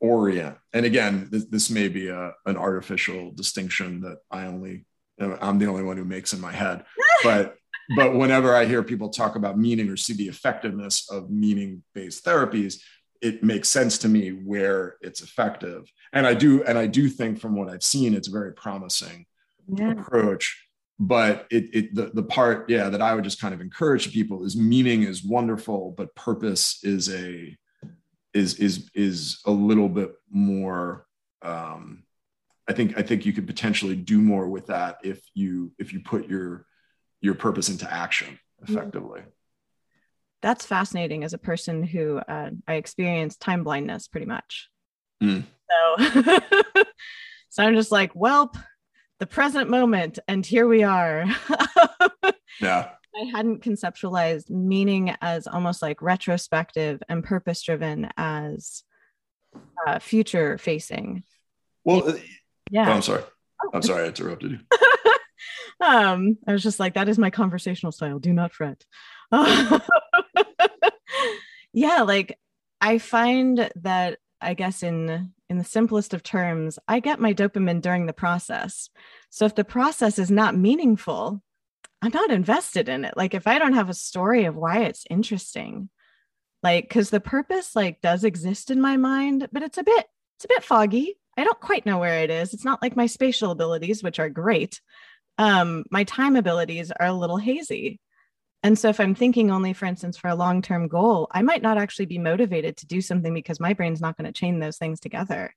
[0.00, 0.56] orient.
[0.72, 4.86] And again, this, this may be a, an artificial distinction that I only
[5.20, 6.84] I'm the only one who makes in my head,
[7.22, 7.56] but
[7.96, 12.24] but whenever I hear people talk about meaning or see the effectiveness of meaning based
[12.24, 12.80] therapies,
[13.20, 15.84] it makes sense to me where it's effective.
[16.12, 19.26] And I do, and I do think from what I've seen, it's very promising
[19.72, 19.92] yeah.
[19.92, 20.68] approach.
[20.98, 24.44] But it, it the, the part, yeah, that I would just kind of encourage people
[24.44, 27.56] is meaning is wonderful, but purpose is a
[28.34, 31.06] is is is a little bit more
[31.42, 32.04] um
[32.68, 36.00] I think I think you could potentially do more with that if you if you
[36.00, 36.66] put your
[37.20, 39.22] your purpose into action effectively.
[40.42, 44.68] That's fascinating as a person who uh, I experienced time blindness pretty much.
[45.22, 45.44] Mm.
[45.70, 46.42] So,
[47.50, 48.52] so I'm just like, well,
[49.22, 51.24] the present moment, and here we are.
[52.60, 52.88] yeah.
[53.14, 58.82] I hadn't conceptualized meaning as almost like retrospective and purpose driven as
[59.86, 61.22] uh, future facing.
[61.84, 62.16] Well, uh,
[62.68, 62.88] yeah.
[62.88, 63.22] Oh, I'm sorry.
[63.62, 63.70] Oh.
[63.72, 64.58] I'm sorry I interrupted you.
[65.86, 68.18] um, I was just like, that is my conversational style.
[68.18, 68.84] Do not fret.
[71.72, 72.40] yeah, like
[72.80, 77.82] I find that I guess in in the simplest of terms, I get my dopamine
[77.82, 78.88] during the process.
[79.28, 81.42] So if the process is not meaningful,
[82.00, 83.18] I'm not invested in it.
[83.18, 85.90] Like if I don't have a story of why it's interesting,
[86.62, 90.46] like because the purpose like does exist in my mind, but it's a bit it's
[90.46, 91.18] a bit foggy.
[91.36, 92.54] I don't quite know where it is.
[92.54, 94.80] It's not like my spatial abilities, which are great,
[95.36, 98.00] um, my time abilities are a little hazy.
[98.62, 101.78] And so if I'm thinking only, for instance, for a long-term goal, I might not
[101.78, 105.00] actually be motivated to do something because my brain's not going to chain those things
[105.00, 105.54] together.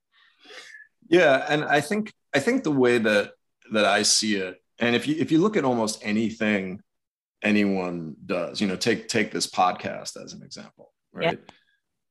[1.08, 1.44] Yeah.
[1.48, 3.32] And I think I think the way that
[3.72, 6.82] that I see it, and if you if you look at almost anything
[7.42, 11.38] anyone does, you know, take take this podcast as an example, right?
[11.38, 11.54] Yeah.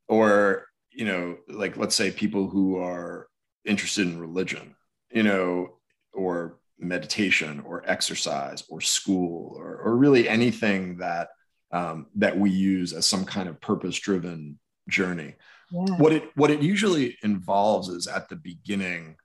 [0.08, 3.28] Or, you know, like let's say people who are
[3.66, 4.76] interested in religion,
[5.12, 5.78] you know,
[6.14, 11.30] or meditation or exercise or school or, or really anything that
[11.72, 15.36] um, that we use as some kind of purpose driven journey
[15.72, 15.98] yeah.
[15.98, 19.16] what it what it usually involves is at the beginning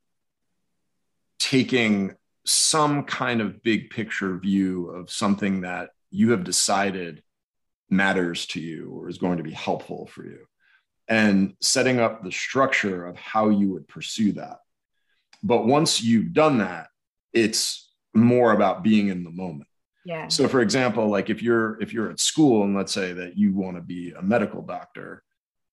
[1.39, 2.15] taking
[2.47, 7.23] some kind of big picture view of something that you have decided
[7.91, 10.47] matters to you or is going to be helpful for you
[11.09, 14.59] and setting up the structure of how you would pursue that
[15.43, 16.89] but once you've done that
[17.33, 19.69] it's more about being in the moment.
[20.05, 20.29] Yeah.
[20.29, 23.55] So for example like if you're if you're at school and let's say that you
[23.55, 25.23] want to be a medical doctor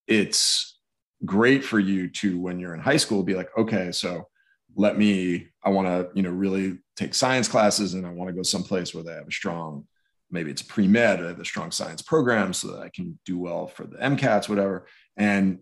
[0.06, 0.80] it's
[1.26, 4.28] great for you to when you're in high school be like okay so
[4.76, 8.36] let me i want to you know really take science classes and i want to
[8.36, 9.88] go someplace where they have a strong
[10.30, 13.86] maybe it's pre-med or a strong science program so that i can do well for
[13.86, 14.86] the mcats whatever.
[15.16, 15.60] And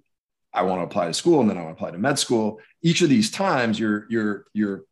[0.53, 2.59] i want to apply to school and then i want to apply to med school.
[2.81, 4.83] Each of these times you're you're you're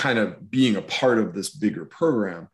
[0.00, 2.48] kind of being a part of this bigger program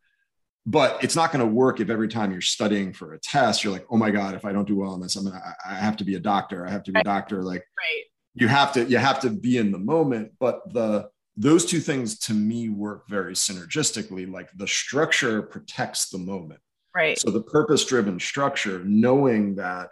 [0.68, 3.72] but it's not going to work if every time you're studying for a test you're
[3.72, 5.96] like oh my god if i don't do well on this i'm gonna i have
[5.96, 8.04] to be a doctor i have to be a doctor like right.
[8.34, 12.18] you have to you have to be in the moment but the those two things
[12.18, 16.60] to me work very synergistically like the structure protects the moment.
[16.94, 17.18] Right.
[17.18, 19.90] So the purpose driven structure knowing that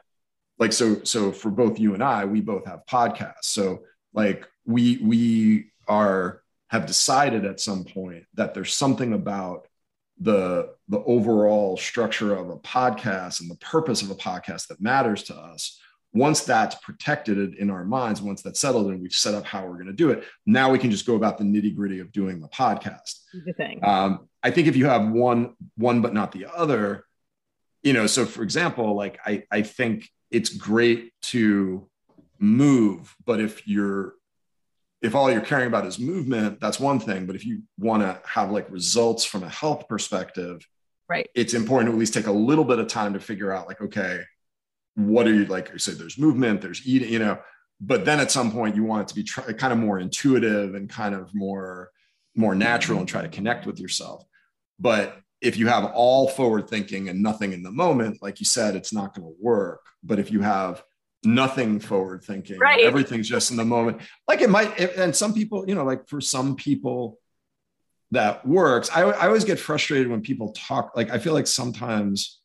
[0.58, 3.44] like so so for both you and i we both have podcasts.
[3.44, 3.82] So
[4.14, 6.40] like we we are
[6.74, 9.68] have decided at some point that there's something about
[10.18, 15.22] the the overall structure of a podcast and the purpose of a podcast that matters
[15.22, 15.80] to us
[16.12, 19.74] once that's protected in our minds once that's settled and we've set up how we're
[19.74, 22.40] going to do it now we can just go about the nitty gritty of doing
[22.40, 23.78] the podcast the thing.
[23.84, 27.04] Um, i think if you have one one but not the other
[27.84, 31.88] you know so for example like i i think it's great to
[32.40, 34.14] move but if you're
[35.04, 37.26] if all you're caring about is movement, that's one thing.
[37.26, 40.66] But if you want to have like results from a health perspective,
[41.10, 43.68] right, it's important to at least take a little bit of time to figure out
[43.68, 44.20] like, okay,
[44.94, 45.70] what are you like?
[45.70, 47.38] You said there's movement, there's eating, you know,
[47.82, 50.74] but then at some point you want it to be try, kind of more intuitive
[50.74, 51.90] and kind of more
[52.34, 54.24] more natural and try to connect with yourself.
[54.80, 58.74] But if you have all forward thinking and nothing in the moment, like you said,
[58.74, 59.82] it's not going to work.
[60.02, 60.82] But if you have
[61.24, 62.80] nothing forward thinking right.
[62.80, 66.20] everything's just in the moment like it might and some people you know like for
[66.20, 67.18] some people
[68.10, 72.40] that works I, I always get frustrated when people talk like i feel like sometimes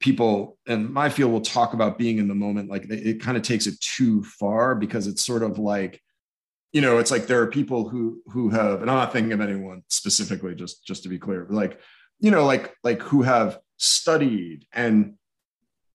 [0.00, 3.36] people in my field will talk about being in the moment like it, it kind
[3.36, 6.00] of takes it too far because it's sort of like
[6.72, 9.40] you know it's like there are people who who have and i'm not thinking of
[9.40, 11.80] anyone specifically just just to be clear like
[12.20, 15.14] you know like like who have studied and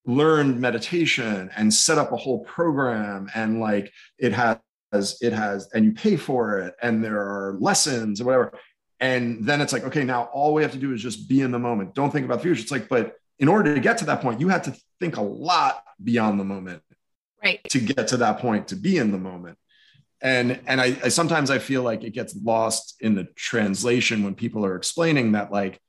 [0.10, 4.58] learned meditation and set up a whole program and like it has
[5.22, 8.54] it has and you pay for it and there are lessons or whatever.
[9.00, 11.52] And then it's like okay now all we have to do is just be in
[11.52, 11.94] the moment.
[11.94, 12.62] Don't think about the future.
[12.62, 15.22] It's like but in order to get to that point you had to think a
[15.22, 16.82] lot beyond the moment
[17.44, 17.64] right.
[17.66, 19.60] to get to that point to be in the moment.
[20.22, 24.34] And and I, I sometimes i feel like it gets lost in the translation when
[24.34, 25.80] people are explaining that like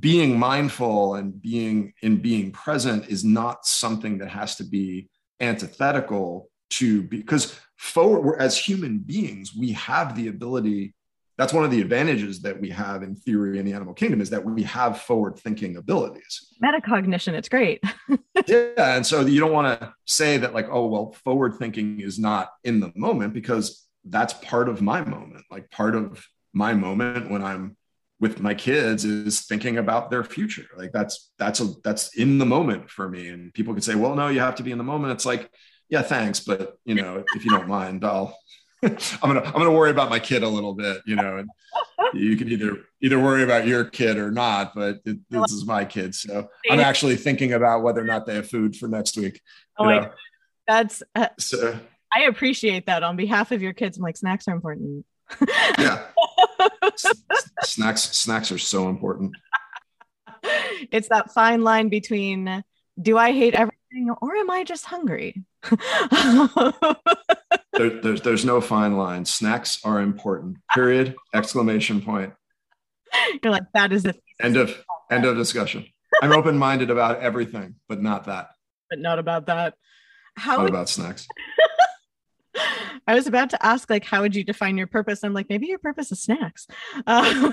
[0.00, 5.08] being mindful and being in being present is not something that has to be
[5.40, 10.94] antithetical to because forward as human beings we have the ability
[11.36, 14.30] that's one of the advantages that we have in theory in the animal kingdom is
[14.30, 16.54] that we have forward thinking abilities.
[16.62, 17.82] Metacognition it's great.
[18.46, 22.18] Yeah and so you don't want to say that like oh well forward thinking is
[22.18, 25.44] not in the moment because that's part of my moment.
[25.50, 26.24] Like part of
[26.54, 27.76] my moment when i'm
[28.20, 30.66] with my kids is thinking about their future.
[30.76, 33.28] Like that's that's a that's in the moment for me.
[33.28, 35.12] And people could say well no you have to be in the moment.
[35.12, 35.50] It's like
[35.88, 38.36] yeah thanks but you know if you don't mind i'll
[38.82, 38.90] i'm
[39.20, 41.48] gonna i'm gonna worry about my kid a little bit you know and
[42.12, 45.84] you can either either worry about your kid or not but it, this is my
[45.84, 49.40] kid so i'm actually thinking about whether or not they have food for next week
[49.78, 50.10] oh my,
[50.66, 51.78] that's uh, so,
[52.12, 53.02] i appreciate that.
[53.02, 55.04] On behalf of your kids i'm like snacks are important
[55.78, 56.04] yeah.
[57.62, 59.32] Snacks snacks are so important.
[60.90, 62.62] It's that fine line between
[63.00, 65.42] do i hate everything or am i just hungry?
[67.76, 69.24] There, there's there's no fine line.
[69.24, 72.32] Snacks are important period exclamation point.
[73.42, 75.86] You're like that is the end of end of discussion.
[76.22, 78.50] I'm open-minded about everything but not that.
[78.88, 79.74] But not about that.
[80.36, 81.26] How not about snacks
[83.06, 85.22] I was about to ask, like, how would you define your purpose?
[85.22, 86.66] I'm like, maybe your purpose is snacks.
[87.06, 87.52] Uh,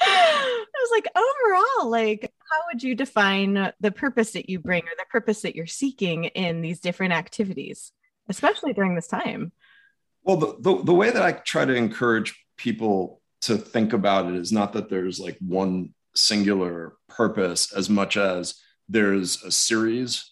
[0.00, 4.92] I was like, overall, like, how would you define the purpose that you bring or
[4.96, 7.92] the purpose that you're seeking in these different activities,
[8.28, 9.52] especially during this time?
[10.22, 14.36] Well, the, the, the way that I try to encourage people to think about it
[14.36, 18.54] is not that there's like one singular purpose as much as
[18.88, 20.30] there's a series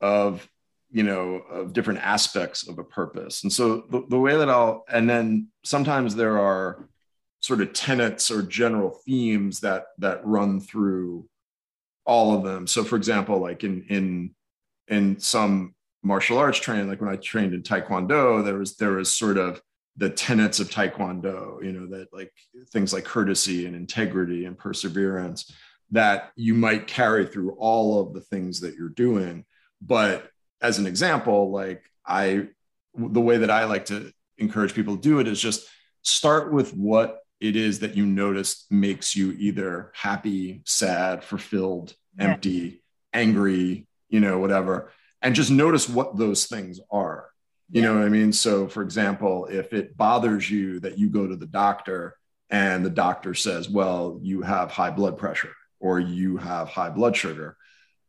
[0.00, 0.48] of
[0.92, 3.42] you know of different aspects of a purpose.
[3.42, 6.88] And so the, the way that i'll and then sometimes there are
[7.40, 11.28] sort of tenets or general themes that that run through
[12.04, 12.66] all of them.
[12.66, 14.34] So for example like in in
[14.88, 19.12] in some martial arts training like when i trained in taekwondo there was there was
[19.12, 19.62] sort of
[19.96, 22.32] the tenets of taekwondo you know that like
[22.70, 25.52] things like courtesy and integrity and perseverance
[25.92, 29.44] that you might carry through all of the things that you're doing
[29.80, 30.31] but
[30.62, 32.46] as an example, like I,
[32.96, 35.68] the way that I like to encourage people to do it is just
[36.02, 42.30] start with what it is that you notice makes you either happy, sad, fulfilled, yeah.
[42.30, 42.82] empty,
[43.12, 44.92] angry, you know, whatever.
[45.20, 47.28] And just notice what those things are.
[47.70, 47.88] You yeah.
[47.88, 48.32] know what I mean?
[48.32, 52.16] So, for example, if it bothers you that you go to the doctor
[52.50, 57.16] and the doctor says, well, you have high blood pressure or you have high blood
[57.16, 57.56] sugar,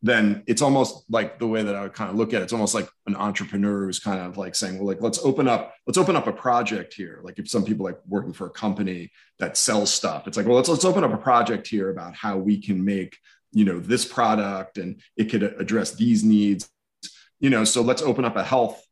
[0.06, 2.44] then it's almost like the way that I would kind of look at it.
[2.44, 5.74] It's almost like an entrepreneur who's kind of like saying, well, like, let's open up,
[5.88, 7.22] let's open up a project here.
[7.24, 10.58] Like if some people like working for a company that sells stuff, it's like, well,
[10.58, 13.16] let's, let's open up a project here about how we can make,
[13.54, 16.70] you know, this product and it could address these needs,
[17.40, 18.86] you know, so let's open up a health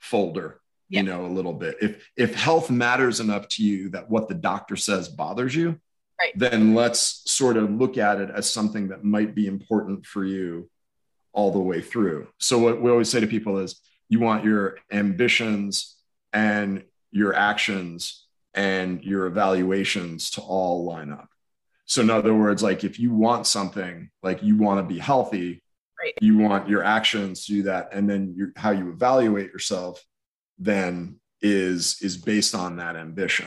[0.00, 1.00] folder, yeah.
[1.00, 1.76] you know, a little bit.
[1.80, 5.80] If, if health matters enough to you that what the doctor says bothers you,
[6.18, 6.32] right.
[6.36, 10.68] then let's sort of look at it as something that might be important for you
[11.32, 12.26] all the way through.
[12.38, 15.96] So what we always say to people is you want your ambitions
[16.32, 21.28] and your actions and your evaluations to all line up.
[21.84, 25.62] So in other words, like if you want something, like you want to be healthy,
[26.02, 26.14] right.
[26.20, 30.04] you want your actions to do that, and then your, how you evaluate yourself
[30.58, 33.46] then is is based on that ambition.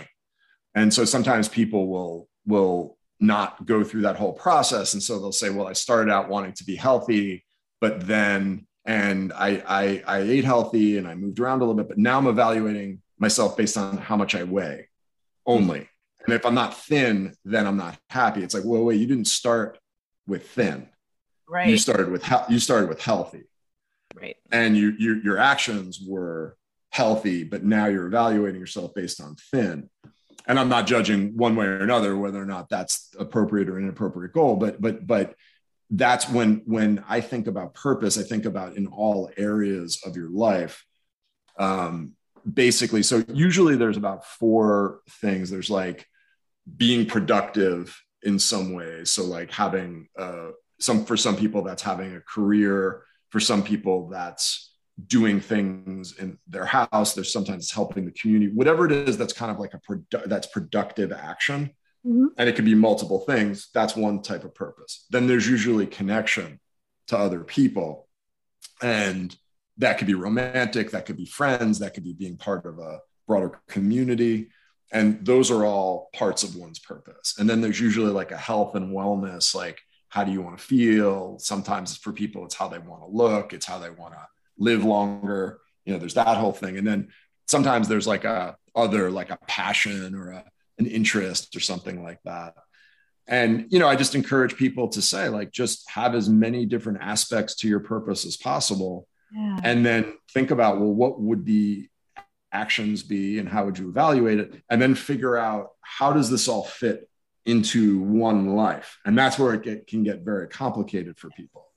[0.75, 4.93] And so sometimes people will will not go through that whole process.
[4.93, 7.45] And so they'll say, well, I started out wanting to be healthy,
[7.79, 11.89] but then, and I, I, I ate healthy and I moved around a little bit,
[11.89, 14.87] but now I'm evaluating myself based on how much I weigh
[15.45, 15.87] only.
[16.25, 18.43] And if I'm not thin, then I'm not happy.
[18.43, 19.77] It's like, well, wait, you didn't start
[20.27, 20.87] with thin.
[21.47, 21.69] Right.
[21.69, 23.43] You started with, he- you started with healthy.
[24.15, 24.37] Right.
[24.51, 26.55] And you, you, your actions were
[26.91, 29.89] healthy, but now you're evaluating yourself based on thin
[30.49, 34.33] and I'm not judging one way or another whether or not that's appropriate or inappropriate
[34.33, 35.35] goal, but but but
[35.91, 40.29] that's when when I think about purpose, I think about in all areas of your
[40.29, 40.83] life.
[41.59, 42.15] Um,
[42.51, 45.51] basically, so usually there's about four things.
[45.51, 46.07] There's like
[46.77, 49.11] being productive in some ways.
[49.11, 53.03] So like having uh, some for some people that's having a career.
[53.29, 54.68] For some people that's
[55.07, 57.13] doing things in their house.
[57.13, 58.51] There's sometimes helping the community.
[58.53, 61.71] Whatever it is, that's kind of like a produ- that's productive action
[62.05, 62.27] mm-hmm.
[62.37, 63.69] and it can be multiple things.
[63.73, 65.05] That's one type of purpose.
[65.09, 66.59] Then there's usually connection
[67.07, 68.07] to other people.
[68.81, 69.35] And
[69.77, 72.99] that could be romantic, that could be friends, that could be being part of a
[73.27, 74.49] broader community.
[74.91, 77.35] And those are all parts of one's purpose.
[77.37, 79.79] And then there's usually like a health and wellness, like
[80.09, 81.37] how do you want to feel?
[81.39, 84.27] Sometimes for people, it's how they want to look, it's how they want to
[84.59, 85.59] live longer.
[85.85, 86.77] You know, there's that whole thing.
[86.77, 87.09] And then
[87.47, 90.45] sometimes there's like a other, like a passion or a
[90.77, 92.53] an interest or something like that
[93.27, 96.99] and you know i just encourage people to say like just have as many different
[97.01, 99.59] aspects to your purpose as possible yeah.
[99.63, 101.87] and then think about well what would the
[102.51, 106.47] actions be and how would you evaluate it and then figure out how does this
[106.47, 107.07] all fit
[107.45, 111.68] into one life and that's where it get, can get very complicated for people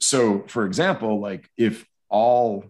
[0.00, 2.64] so for example like if all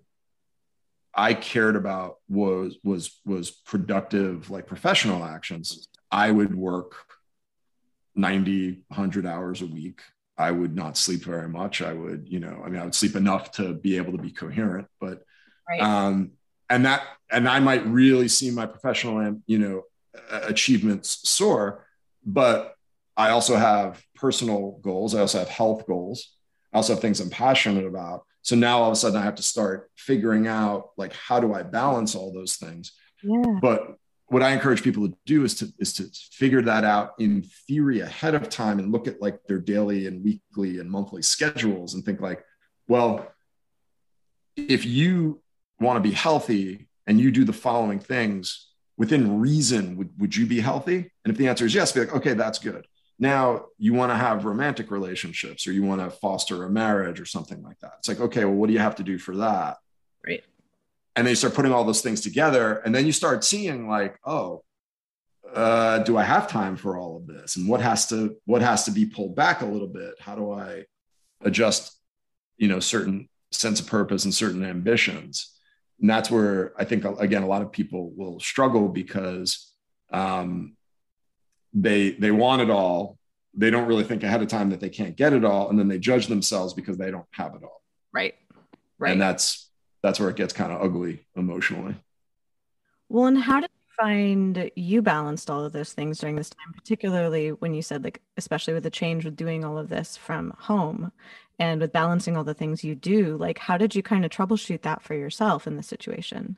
[1.17, 5.89] I cared about was was was productive like professional actions.
[6.11, 6.95] I would work
[8.15, 10.03] 90 100 hours a week.
[10.39, 11.81] I would not sleep very much.
[11.81, 14.31] I would, you know, I mean I would sleep enough to be able to be
[14.31, 15.23] coherent, but
[15.69, 15.81] right.
[15.81, 16.33] um
[16.69, 19.85] and that and I might really see my professional and you know
[20.31, 21.87] achievements soar,
[22.27, 22.75] but
[23.17, 25.15] I also have personal goals.
[25.15, 26.36] I also have health goals.
[26.73, 28.25] I also have things I'm passionate about.
[28.43, 31.55] So now all of a sudden I have to start figuring out like how do
[31.55, 32.93] I balance all those things.
[33.23, 33.59] Yeah.
[33.61, 33.97] But
[34.29, 38.01] what I encourage people to do is to is to figure that out in theory
[38.01, 42.05] ahead of time and look at like their daily and weekly and monthly schedules and
[42.05, 42.45] think like,
[42.89, 43.33] well,
[44.57, 45.41] if you
[45.81, 50.47] want to be healthy and you do the following things within reason, would, would you
[50.47, 51.11] be healthy?
[51.25, 52.87] And if the answer is yes, be like, okay, that's good.
[53.19, 57.25] Now you want to have romantic relationships or you want to foster a marriage or
[57.25, 57.95] something like that.
[57.99, 59.79] It's like, okay, well, what do you have to do for that?
[60.27, 60.45] Right.
[61.15, 62.77] And they start putting all those things together.
[62.79, 64.63] And then you start seeing like, oh,
[65.55, 67.57] uh, do I have time for all of this?
[67.57, 70.15] And what has to what has to be pulled back a little bit?
[70.21, 70.85] How do I
[71.41, 71.99] adjust,
[72.59, 75.57] you know, certain sense of purpose and certain ambitions?
[76.01, 79.73] And that's where I think again a lot of people will struggle because
[80.13, 80.77] um,
[81.77, 83.19] they they want it all.
[83.55, 85.71] They don't really think ahead of time that they can't get it all.
[85.71, 87.83] And then they judge themselves because they don't have it all.
[88.13, 88.35] Right.
[88.99, 89.13] Right.
[89.13, 89.69] and that's
[90.03, 91.95] that's where it gets kind of ugly emotionally.
[93.11, 96.73] Well and how did you find you balanced all of those things during this time
[96.75, 100.55] particularly when you said like especially with the change with doing all of this from
[100.59, 101.13] home
[101.59, 104.83] and with balancing all the things you do like how did you kind of troubleshoot
[104.83, 106.57] that for yourself in this situation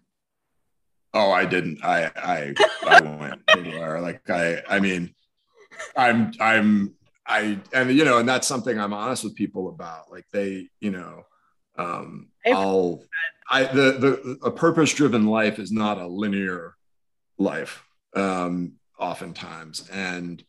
[1.14, 1.84] Oh, I didn't.
[1.84, 2.54] I I
[2.86, 4.00] I went anywhere.
[4.00, 5.14] Like I I mean,
[5.96, 6.94] I'm I'm
[7.26, 10.10] I and you know, and that's something I'm honest with people about.
[10.10, 11.24] Like they, you know,
[11.76, 13.02] um, I'll
[13.50, 16.74] I the the a purpose driven life is not a linear
[17.38, 17.84] life.
[18.14, 20.42] Um, oftentimes, and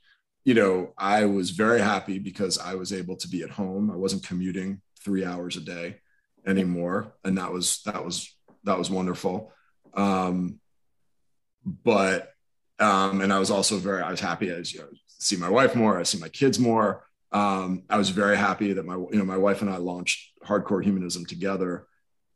[0.44, 3.92] you know, I was very happy because I was able to be at home.
[3.92, 5.98] I wasn't commuting three hours a day
[6.46, 9.54] anymore, and that was that was that was wonderful.
[9.94, 10.60] Um,
[11.66, 12.34] but
[12.80, 15.76] um, and I was also very I was happy as you know see my wife
[15.76, 17.04] more, I see my kids more.
[17.32, 20.84] Um, I was very happy that my you know my wife and I launched Hardcore
[20.84, 21.88] Humanism together,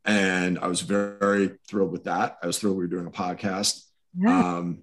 [0.04, 2.38] and I was very, very thrilled with that.
[2.42, 3.82] I was thrilled we were doing a podcast.
[4.16, 4.56] Yeah.
[4.56, 4.82] Um,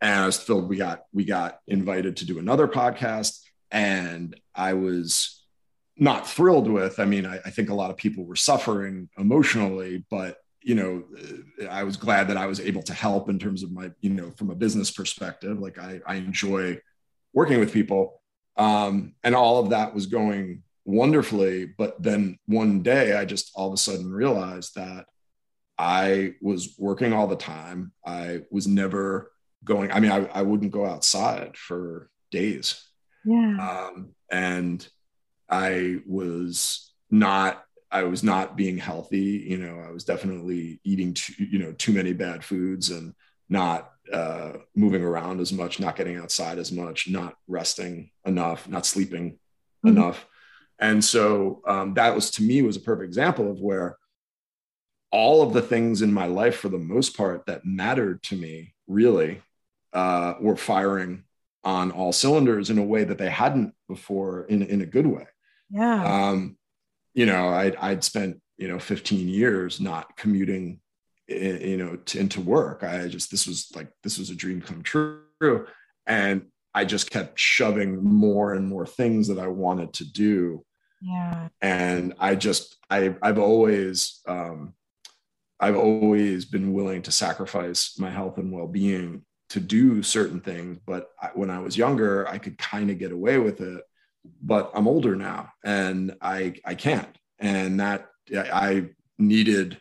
[0.00, 4.72] and I was thrilled we got we got invited to do another podcast, and I
[4.72, 5.44] was
[5.96, 6.98] not thrilled with.
[6.98, 11.04] I mean, I, I think a lot of people were suffering emotionally, but you know,
[11.68, 14.30] I was glad that I was able to help in terms of my, you know,
[14.32, 15.58] from a business perspective.
[15.58, 16.80] Like I, I enjoy
[17.32, 18.20] working with people.
[18.56, 21.66] Um, and all of that was going wonderfully.
[21.66, 25.06] But then one day I just all of a sudden realized that
[25.78, 27.92] I was working all the time.
[28.06, 29.32] I was never
[29.64, 32.84] going, I mean, I, I wouldn't go outside for days.
[33.24, 33.88] Yeah.
[33.90, 34.86] Um, and
[35.48, 39.44] I was not I was not being healthy.
[39.48, 43.14] You know, I was definitely eating too, you know, too many bad foods and
[43.48, 48.86] not uh, moving around as much, not getting outside as much, not resting enough, not
[48.86, 49.88] sleeping mm-hmm.
[49.88, 50.26] enough.
[50.78, 53.98] And so um, that was to me was a perfect example of where
[55.12, 58.74] all of the things in my life, for the most part, that mattered to me
[58.88, 59.42] really
[59.92, 61.24] uh, were firing
[61.62, 65.26] on all cylinders in a way that they hadn't before in, in a good way.
[65.70, 66.30] Yeah.
[66.30, 66.56] Um,
[67.14, 70.80] you know, I'd, I'd spent, you know, 15 years not commuting,
[71.28, 72.82] you know, to, into work.
[72.82, 75.66] I just, this was like, this was a dream come true.
[76.06, 80.64] And I just kept shoving more and more things that I wanted to do.
[81.00, 81.48] Yeah.
[81.60, 84.74] And I just, I, I've always, um,
[85.60, 90.78] I've always been willing to sacrifice my health and well-being to do certain things.
[90.86, 93.84] But I, when I was younger, I could kind of get away with it.
[94.42, 97.16] But I'm older now, and I I can't.
[97.38, 99.78] And that I needed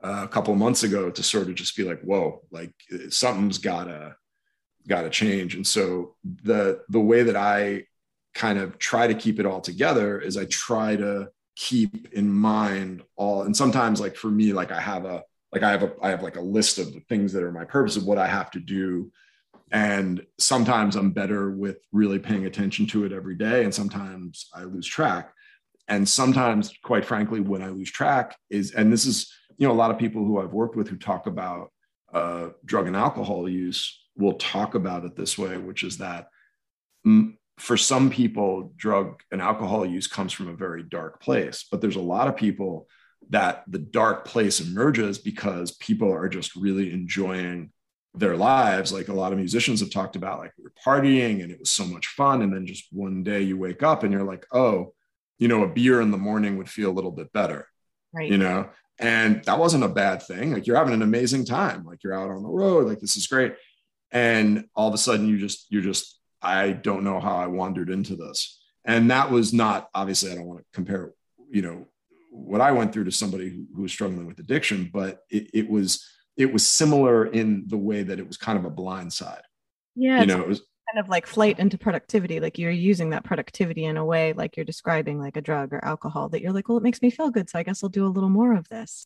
[0.00, 2.72] a couple months ago to sort of just be like, whoa, like
[3.08, 4.16] something's gotta
[4.88, 5.54] gotta change.
[5.54, 7.84] And so the the way that I
[8.34, 11.30] kind of try to keep it all together is I try to
[11.60, 15.22] keep in mind all and sometimes like for me like i have a
[15.52, 17.66] like i have a i have like a list of the things that are my
[17.66, 19.12] purpose of what i have to do
[19.70, 24.62] and sometimes i'm better with really paying attention to it every day and sometimes i
[24.62, 25.32] lose track.
[25.88, 29.80] And sometimes quite frankly when i lose track is and this is you know a
[29.82, 31.72] lot of people who i've worked with who talk about
[32.12, 36.26] uh, drug and alcohol use will talk about it this way which is that
[37.60, 41.96] for some people, drug and alcohol use comes from a very dark place, but there's
[41.96, 42.88] a lot of people
[43.28, 47.70] that the dark place emerges because people are just really enjoying
[48.14, 48.92] their lives.
[48.92, 51.70] Like a lot of musicians have talked about, like we were partying and it was
[51.70, 52.42] so much fun.
[52.42, 54.94] And then just one day you wake up and you're like, oh,
[55.38, 57.66] you know, a beer in the morning would feel a little bit better.
[58.12, 58.30] Right.
[58.30, 60.52] You know, and that wasn't a bad thing.
[60.52, 61.84] Like you're having an amazing time.
[61.84, 63.54] Like you're out on the road, like this is great.
[64.10, 67.90] And all of a sudden you just, you're just I don't know how I wandered
[67.90, 68.60] into this.
[68.84, 71.12] And that was not obviously, I don't want to compare,
[71.50, 71.86] you know,
[72.30, 75.70] what I went through to somebody who, who was struggling with addiction, but it, it,
[75.70, 76.06] was
[76.40, 79.42] it was similar in the way that it was kind of a blind side.
[79.94, 82.40] Yeah, you know, it was kind of like flight into productivity.
[82.40, 85.84] Like you're using that productivity in a way, like you're describing like a drug or
[85.84, 88.06] alcohol that you're like, well, it makes me feel good, so I guess I'll do
[88.06, 89.04] a little more of this.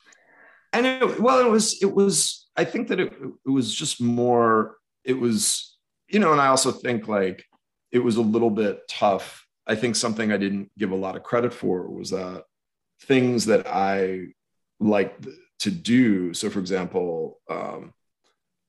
[0.72, 2.46] And it, well, it was it was.
[2.56, 3.12] I think that it,
[3.44, 4.76] it was just more.
[5.02, 5.76] It was
[6.08, 7.44] you know, and I also think like
[7.90, 9.44] it was a little bit tough.
[9.66, 12.44] I think something I didn't give a lot of credit for was that
[13.00, 14.28] things that I
[14.78, 15.26] liked
[15.60, 16.34] to do.
[16.34, 17.92] So, for example, um,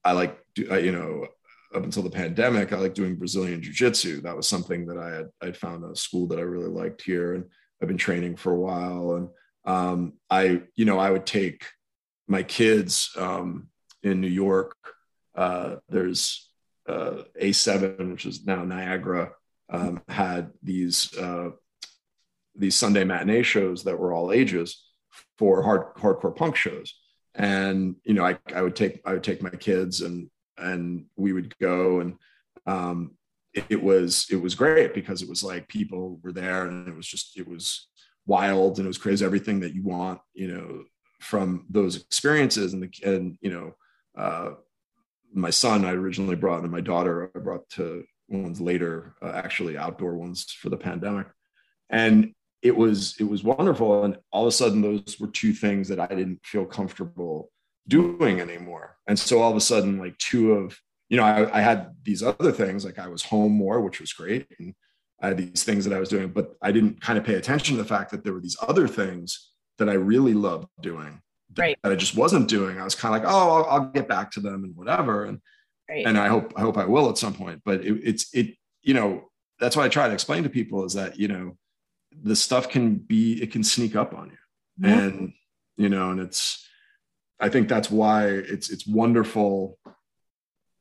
[0.03, 1.27] I like, you know,
[1.73, 4.21] up until the pandemic, I like doing Brazilian Jiu Jitsu.
[4.21, 7.33] That was something that I had, I found a school that I really liked here.
[7.33, 7.45] And
[7.81, 9.15] I've been training for a while.
[9.15, 9.29] And
[9.65, 11.65] um, I, you know, I would take
[12.27, 13.67] my kids um,
[14.03, 14.77] in New York.
[15.35, 16.49] Uh, there's
[16.87, 19.31] uh, A7, which is now Niagara,
[19.69, 21.49] um, had these uh,
[22.55, 24.84] these Sunday matinee shows that were all ages
[25.37, 26.93] for hard hardcore punk shows.
[27.33, 31.33] And you know, I, I would take I would take my kids and and we
[31.33, 32.17] would go and
[32.65, 33.11] um,
[33.53, 36.95] it, it was it was great because it was like people were there and it
[36.95, 37.87] was just it was
[38.25, 40.83] wild and it was crazy everything that you want you know
[41.19, 43.75] from those experiences and the and you know
[44.17, 44.51] uh,
[45.33, 49.77] my son I originally brought and my daughter I brought to ones later, uh, actually
[49.77, 51.27] outdoor ones for the pandemic.
[51.89, 52.33] And
[52.65, 54.03] it was it was wonderful.
[54.03, 57.51] And all of a sudden, those were two things that I didn't feel comfortable
[57.87, 58.97] doing anymore.
[59.07, 60.75] And so all of a sudden, like two of
[61.07, 64.11] you know, I, I had these other things like I was home more, which was
[64.11, 64.73] great, and
[65.21, 67.77] I had these things that I was doing, but I didn't kind of pay attention
[67.77, 71.21] to the fact that there were these other things that I really loved doing
[71.55, 71.77] right.
[71.83, 72.79] that I just wasn't doing.
[72.79, 75.25] I was kind of like, oh, I'll, I'll, get back to them and whatever.
[75.25, 75.39] And
[75.87, 76.05] right.
[76.07, 77.61] and I hope I hope I will at some point.
[77.63, 80.93] But it, it's it you know that's what I try to explain to people is
[80.93, 81.57] that you know
[82.23, 84.99] the stuff can be it can sneak up on you, yeah.
[84.99, 85.33] and
[85.77, 86.67] you know, and it's
[87.39, 89.77] I think that's why it's it's wonderful.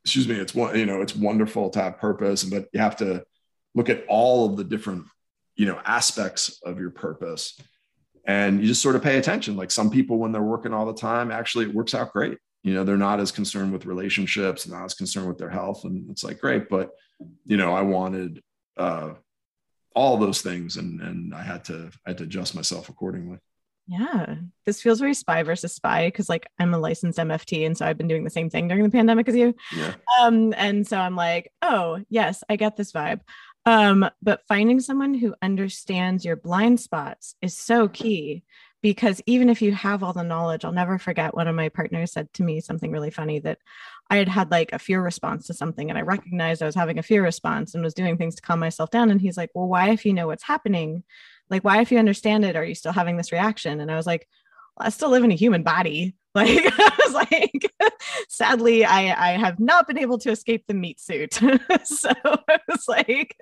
[0.04, 3.24] Excuse me, it's one you know it's wonderful to have purpose, but you have to
[3.74, 5.04] look at all of the different
[5.56, 7.58] you know aspects of your purpose.
[8.26, 9.54] And you just sort of pay attention.
[9.54, 12.38] Like some people when they're working all the time actually it works out great.
[12.62, 15.84] You know they're not as concerned with relationships not as concerned with their health.
[15.84, 16.90] And it's like great but
[17.44, 18.42] you know i wanted
[18.76, 19.10] uh
[19.94, 23.38] all those things and and i had to i had to adjust myself accordingly.
[23.86, 24.36] Yeah.
[24.64, 27.98] This feels very spy versus spy because like i'm a licensed mft and so i've
[27.98, 29.54] been doing the same thing during the pandemic as you.
[29.76, 29.94] Yeah.
[30.20, 33.20] um and so i'm like oh yes i get this vibe.
[33.66, 38.42] Um, but finding someone who understands your blind spots is so key
[38.84, 42.12] because even if you have all the knowledge, I'll never forget one of my partners
[42.12, 43.56] said to me something really funny that
[44.10, 46.98] I had had like a fear response to something and I recognized I was having
[46.98, 49.10] a fear response and was doing things to calm myself down.
[49.10, 51.02] And he's like, Well, why, if you know what's happening,
[51.48, 53.80] like, why, if you understand it, are you still having this reaction?
[53.80, 54.28] And I was like,
[54.76, 56.14] well, I still live in a human body.
[56.36, 57.72] Like I was like,
[58.28, 61.34] sadly, I I have not been able to escape the meat suit.
[61.84, 63.36] so I was like,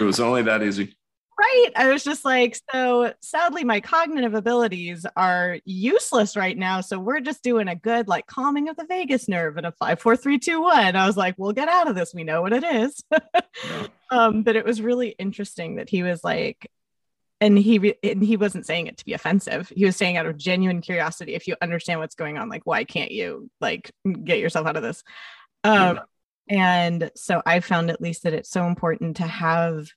[0.00, 0.96] it was only that easy.
[1.38, 1.70] Right.
[1.76, 6.82] I was just like, so sadly, my cognitive abilities are useless right now.
[6.82, 9.98] So we're just doing a good like calming of the vagus nerve and a five,
[9.98, 10.94] four, three, two, one.
[10.94, 12.14] I was like, we'll get out of this.
[12.14, 13.02] We know what it is.
[13.10, 13.86] yeah.
[14.10, 16.70] um, but it was really interesting that he was like,
[17.40, 19.72] and he and he wasn't saying it to be offensive.
[19.74, 22.84] He was saying out of genuine curiosity, if you understand what's going on, like why
[22.84, 23.90] can't you like
[24.22, 25.02] get yourself out of this?
[25.64, 26.02] Um, yeah.
[26.48, 29.88] And so I found at least that it's so important to have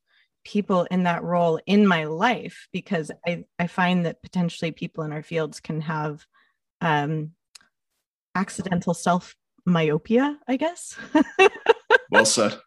[0.45, 5.11] people in that role in my life because I, I find that potentially people in
[5.11, 6.25] our fields can have
[6.81, 7.31] um,
[8.35, 9.35] accidental self
[9.65, 10.95] myopia, I guess.
[12.11, 12.57] well said.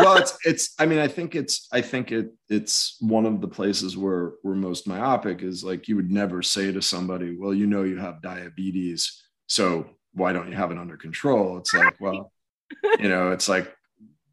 [0.00, 0.74] well, it's it's.
[0.78, 1.68] I mean, I think it's.
[1.70, 2.32] I think it.
[2.48, 6.72] It's one of the places where we're most myopic is like you would never say
[6.72, 10.96] to somebody, "Well, you know, you have diabetes, so why don't you have it under
[10.96, 12.32] control?" It's like, well,
[12.98, 13.70] you know, it's like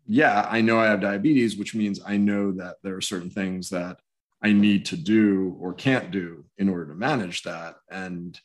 [0.07, 3.69] yeah, I know I have diabetes, which means I know that there are certain things
[3.69, 3.97] that
[4.41, 7.75] I need to do or can't do in order to manage that.
[7.91, 8.39] And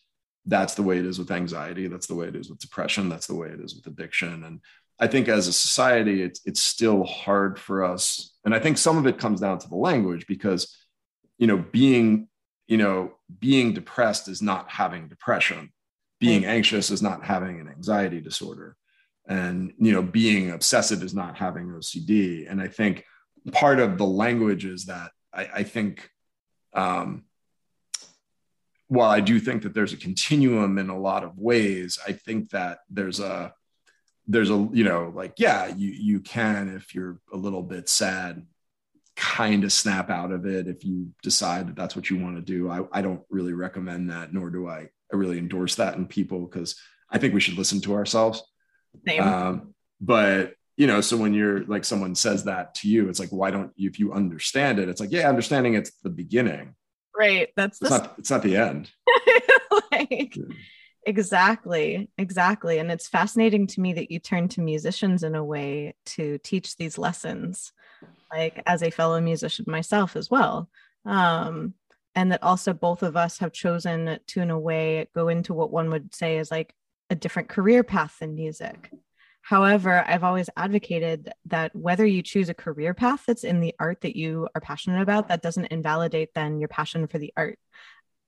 [0.44, 1.86] that's the way it is with anxiety.
[1.86, 3.08] That's the way it is with depression.
[3.08, 4.42] That's the way it is with addiction.
[4.42, 4.60] And
[4.98, 8.34] I think as a society, it's it's still hard for us.
[8.44, 10.76] And I think some of it comes down to the language because,
[11.38, 12.28] you know, being,
[12.66, 15.72] you know, being depressed is not having depression.
[16.18, 16.48] Being hmm.
[16.48, 18.76] anxious is not having an anxiety disorder
[19.26, 23.04] and you know being obsessive is not having ocd and i think
[23.52, 26.08] part of the language is that i, I think
[26.74, 27.24] um,
[28.88, 32.50] while i do think that there's a continuum in a lot of ways i think
[32.50, 33.52] that there's a
[34.26, 38.46] there's a you know like yeah you you can if you're a little bit sad
[39.14, 42.42] kind of snap out of it if you decide that that's what you want to
[42.42, 42.70] do.
[42.70, 46.46] I, I don't really recommend that nor do i i really endorse that in people
[46.46, 46.76] because
[47.10, 48.42] i think we should listen to ourselves
[49.06, 49.22] same.
[49.22, 53.28] Um, but you know, so when you're like someone says that to you, it's like,
[53.30, 56.74] why don't you, if you understand it, it's like, yeah, understanding it's the beginning.
[57.16, 57.50] Right.
[57.56, 57.98] That's it's, the...
[57.98, 58.90] not, it's not the end.
[59.92, 60.36] like,
[61.04, 62.10] exactly.
[62.16, 62.78] Exactly.
[62.78, 66.76] And it's fascinating to me that you turn to musicians in a way to teach
[66.76, 67.72] these lessons,
[68.32, 70.70] like as a fellow musician myself as well.
[71.04, 71.74] Um,
[72.14, 75.70] and that also both of us have chosen to, in a way, go into what
[75.70, 76.74] one would say is like
[77.12, 78.90] a different career path than music.
[79.42, 84.00] However, I've always advocated that whether you choose a career path that's in the art
[84.00, 87.58] that you are passionate about, that doesn't invalidate then your passion for the art.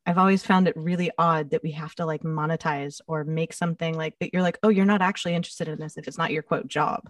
[0.07, 3.97] I've always found it really odd that we have to like monetize or make something
[3.97, 4.35] like that.
[4.35, 7.09] You're like, oh, you're not actually interested in this if it's not your quote job.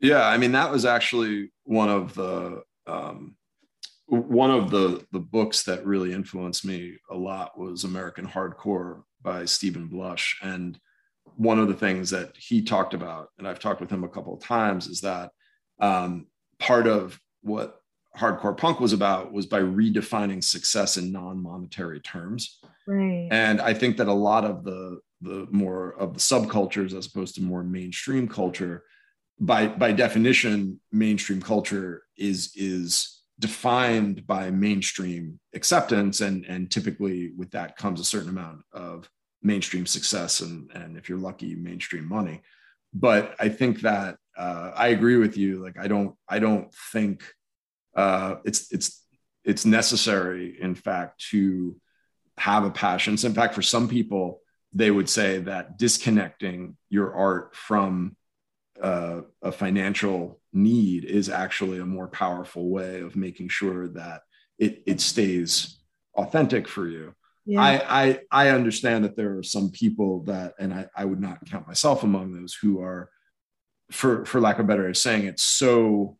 [0.00, 3.36] Yeah, I mean that was actually one of the um,
[4.06, 9.44] one of the the books that really influenced me a lot was American Hardcore by
[9.44, 10.80] Steven Blush, and
[11.36, 14.34] one of the things that he talked about, and I've talked with him a couple
[14.34, 15.30] of times, is that
[15.80, 16.26] um,
[16.58, 17.80] part of what
[18.16, 22.58] hardcore punk was about was by redefining success in non-monetary terms.
[22.86, 23.28] Right.
[23.30, 27.36] And I think that a lot of the the more of the subcultures as opposed
[27.36, 28.82] to more mainstream culture,
[29.40, 37.50] by by definition, mainstream culture is is defined by mainstream acceptance and and typically with
[37.50, 39.08] that comes a certain amount of
[39.42, 42.42] mainstream success and and if you're lucky mainstream money.
[42.94, 45.62] But i think that uh, i agree with you.
[45.62, 47.24] Like i don't i don't think
[47.94, 49.04] uh, it's it's
[49.44, 51.76] it's necessary in fact to
[52.38, 53.16] have a passion.
[53.16, 54.40] So in fact for some people
[54.72, 58.16] they would say that disconnecting your art from
[58.80, 64.22] uh, a financial need is actually a more powerful way of making sure that
[64.58, 65.78] it, it stays
[66.14, 67.14] authentic for you
[67.44, 67.60] yeah.
[67.60, 71.44] I, I I understand that there are some people that, and I, I would not
[71.46, 73.10] count myself among those who are,
[73.90, 76.18] for for lack of better way saying it, so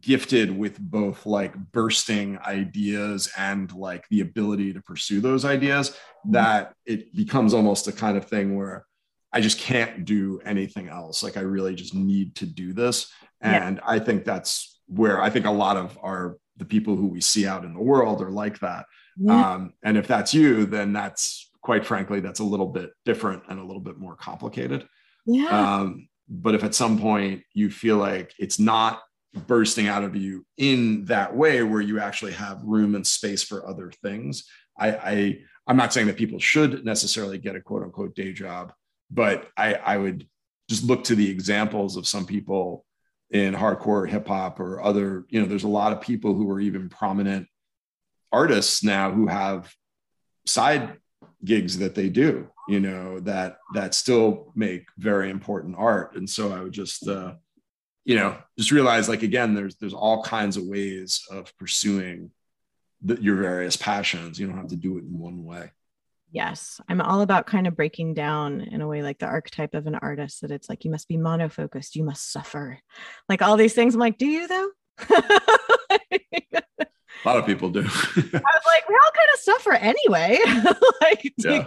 [0.00, 6.32] gifted with both like bursting ideas and like the ability to pursue those ideas mm-hmm.
[6.32, 8.86] that it becomes almost a kind of thing where
[9.32, 11.22] I just can't do anything else.
[11.22, 13.12] Like I really just need to do this.
[13.40, 13.82] And yeah.
[13.86, 17.46] I think that's where I think a lot of our the people who we see
[17.46, 18.86] out in the world are like that.
[19.16, 19.54] Yeah.
[19.54, 23.58] Um, and if that's you, then that's quite frankly, that's a little bit different and
[23.58, 24.86] a little bit more complicated.
[25.26, 25.48] Yeah.
[25.48, 29.02] Um, but if at some point you feel like it's not
[29.46, 33.66] bursting out of you in that way where you actually have room and space for
[33.68, 34.44] other things,
[34.78, 38.72] I, I I'm not saying that people should necessarily get a quote unquote day job,
[39.10, 40.26] but I, I would
[40.68, 42.84] just look to the examples of some people
[43.30, 46.60] in hardcore hip hop or other, you know, there's a lot of people who are
[46.60, 47.46] even prominent
[48.32, 49.72] artists now who have
[50.46, 50.96] side
[51.44, 56.14] gigs that they do you know that that still make very important art.
[56.14, 57.34] And so i would just uh
[58.04, 62.30] you know just realize like again there's there's all kinds of ways of pursuing
[63.02, 64.38] the, your various passions.
[64.38, 65.72] You don't have to do it in one way
[66.30, 69.86] yes i'm all about kind of breaking down in a way like the archetype of
[69.86, 72.78] an artist that it's like you must be monofocused you must suffer
[73.28, 74.70] like all these things i'm like do you though
[77.24, 77.80] a lot of people do.
[77.84, 80.38] I was like, we all kind of suffer anyway.
[81.00, 81.54] like, do yeah.
[81.54, 81.66] you,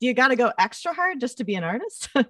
[0.00, 2.08] you got to go extra hard just to be an artist?
[2.14, 2.24] a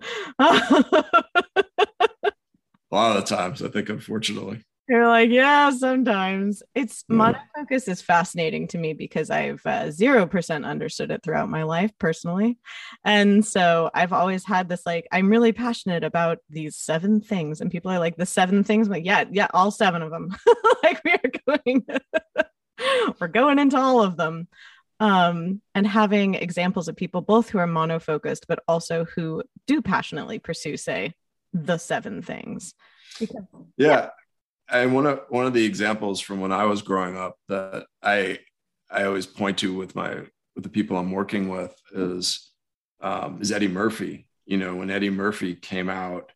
[2.91, 4.62] lot of the times, I think, unfortunately.
[4.89, 7.16] You're like, yeah, sometimes it's yeah.
[7.16, 11.62] monofocus is fascinating to me because I've uh, zero uh, percent understood it throughout my
[11.62, 12.59] life personally,
[13.05, 17.70] and so I've always had this like I'm really passionate about these seven things, and
[17.70, 20.35] people are like the seven things, but yeah, yeah, all seven of them.
[20.83, 21.87] like we are going,
[23.20, 24.49] we're going into all of them,
[24.99, 30.41] um, and having examples of people both who are monofocused but also who do passionately
[30.41, 31.14] pursue, say,
[31.53, 32.74] the seven things.
[33.20, 33.45] Because,
[33.76, 33.89] yeah.
[33.89, 34.09] yeah
[34.73, 38.39] and one of one of the examples from when I was growing up that I
[38.91, 40.14] I always point to with my
[40.55, 42.51] with the people I'm working with is
[43.01, 44.27] um, is Eddie Murphy.
[44.47, 46.33] You know, when Eddie Murphy came out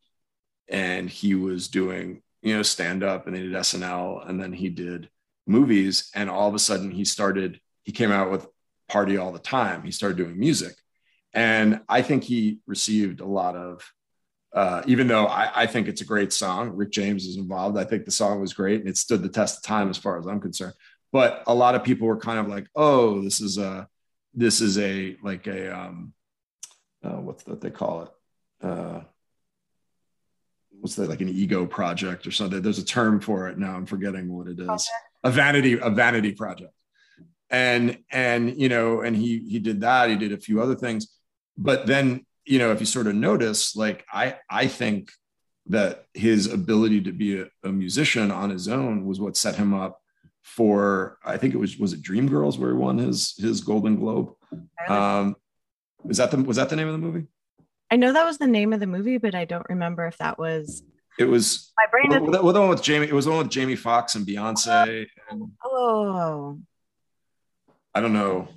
[0.68, 4.68] and he was doing you know stand up and he did SNL and then he
[4.68, 5.09] did
[5.47, 8.47] movies and all of a sudden he started he came out with
[8.89, 9.82] Party All the Time.
[9.82, 10.74] He started doing music,
[11.32, 13.93] and I think he received a lot of
[14.53, 17.76] uh, even though I, I, think it's a great song, Rick James is involved.
[17.76, 20.18] I think the song was great and it stood the test of time as far
[20.18, 20.74] as I'm concerned.
[21.12, 23.88] But a lot of people were kind of like, "Oh, this is a,
[24.34, 26.12] this is a like a, um,
[27.03, 28.66] uh, what's that they call it?
[28.66, 29.01] Uh,
[30.80, 32.61] what's that like an ego project or something?
[32.61, 33.74] There's a term for it now.
[33.74, 34.88] I'm forgetting what it is.
[35.24, 36.72] A vanity, a vanity project.
[37.51, 40.11] And and you know, and he he did that.
[40.11, 41.09] He did a few other things,
[41.57, 45.11] but then you know, if you sort of notice, like I, I think
[45.66, 49.74] that his ability to be a, a musician on his own was what set him
[49.74, 50.01] up
[50.42, 51.18] for.
[51.24, 54.32] I think it was was it Dreamgirls where he won his his Golden Globe.
[54.88, 55.36] Um,
[56.05, 57.26] was that the was that the name of the movie?
[57.90, 60.38] I know that was the name of the movie, but I don't remember if that
[60.38, 60.82] was.
[61.18, 62.11] It was my brain.
[62.30, 63.07] Well, well, the one with Jamie.
[63.07, 65.07] It was the one with Jamie Foxx and Beyonce.
[65.30, 66.59] And, oh.
[67.94, 68.49] I don't know.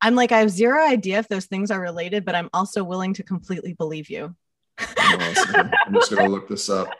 [0.00, 3.14] I'm like, I have zero idea if those things are related, but I'm also willing
[3.14, 4.34] to completely believe you.
[4.78, 5.70] awesome.
[5.86, 6.90] I'm just going to look this up.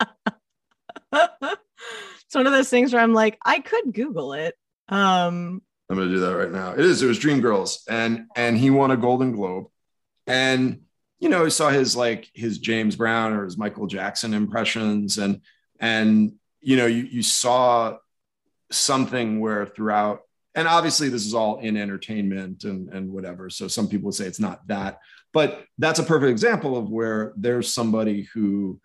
[1.12, 4.54] it's one of those things where I'm like, I could Google it.
[4.88, 6.72] Um, I'm going to do that right now.
[6.72, 7.02] It is.
[7.02, 9.66] It was Dreamgirls, and and he won a Golden Globe,
[10.26, 10.82] and
[11.18, 15.40] you know, he saw his like his James Brown or his Michael Jackson impressions, and
[15.80, 17.96] and you know, you you saw
[18.70, 20.20] something where throughout
[20.54, 23.50] and obviously this is all in entertainment and, and whatever.
[23.50, 24.98] So some people would say it's not that,
[25.32, 28.80] but that's a perfect example of where there's somebody who,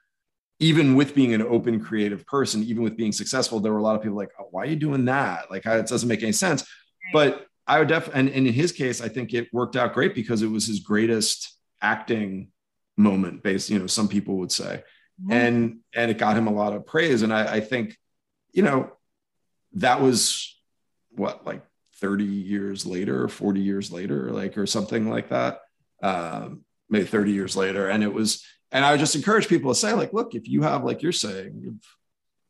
[0.60, 3.96] even with being an open creative person, even with being successful, there were a lot
[3.96, 5.52] of people like, oh, why are you doing that?
[5.52, 6.66] Like, it doesn't make any sense.
[7.12, 10.16] But I would definitely, and, and in his case, I think it worked out great
[10.16, 12.52] because it was his greatest acting
[12.96, 14.84] moment based, you know, some people would say,
[15.22, 15.32] mm-hmm.
[15.32, 17.22] and, and it got him a lot of praise.
[17.22, 17.98] And I, I think,
[18.54, 18.92] you know,
[19.74, 20.55] that was
[21.18, 21.64] what like
[21.96, 25.62] 30 years later or 40 years later like or something like that.
[26.02, 27.90] Um, maybe 30 years later.
[27.90, 30.64] And it was and i would just encourage people to say like look if you
[30.64, 31.80] have like you're saying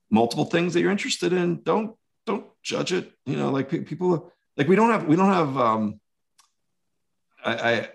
[0.09, 1.95] multiple things that you're interested in don't
[2.25, 3.11] don't judge it.
[3.25, 5.99] You know like people like we don't have we don't have um
[7.43, 7.89] i i,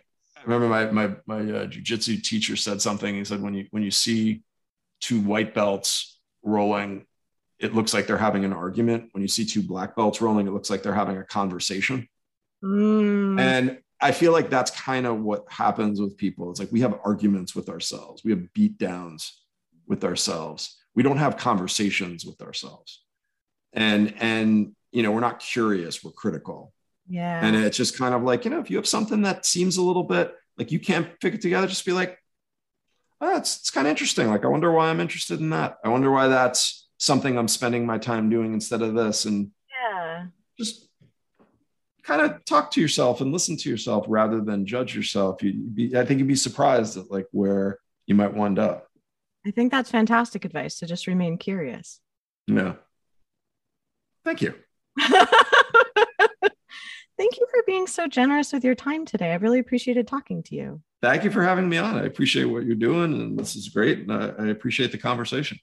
[0.45, 3.15] remember my my my uh, jiu-jitsu teacher said something.
[3.15, 4.43] He said when you when you see
[5.01, 7.07] two white belts rolling
[7.61, 9.11] it looks like they're having an argument.
[9.13, 12.09] When you see two black belts rolling, it looks like they're having a conversation.
[12.65, 13.39] Mm.
[13.39, 16.51] And I feel like that's kind of what happens with people.
[16.51, 19.43] It's like we have arguments with ourselves, we have beat downs
[19.87, 20.77] with ourselves.
[20.95, 23.03] We don't have conversations with ourselves.
[23.73, 26.73] And and you know, we're not curious, we're critical.
[27.09, 27.45] Yeah.
[27.45, 29.83] And it's just kind of like, you know, if you have something that seems a
[29.83, 32.19] little bit like you can't pick it together, just be like,
[33.21, 34.29] oh, it's, it's kind of interesting.
[34.29, 35.79] Like, I wonder why I'm interested in that.
[35.85, 39.25] I wonder why that's something I'm spending my time doing instead of this.
[39.25, 40.27] And yeah,
[40.57, 40.89] just
[42.05, 45.43] kind of talk to yourself and listen to yourself rather than judge yourself.
[45.43, 48.87] You'd be, I think you'd be surprised at like where you might wind up.
[49.45, 52.01] I think that's fantastic advice to just remain curious.
[52.47, 52.77] No.
[54.25, 54.55] Thank you.
[54.99, 55.31] Thank
[57.39, 59.33] you for being so generous with your time today.
[59.33, 60.83] I really appreciated talking to you.
[61.03, 61.97] Thank you for having me on.
[61.97, 64.01] I appreciate what you're doing, and this is great.
[64.01, 65.59] And I, I appreciate the conversation.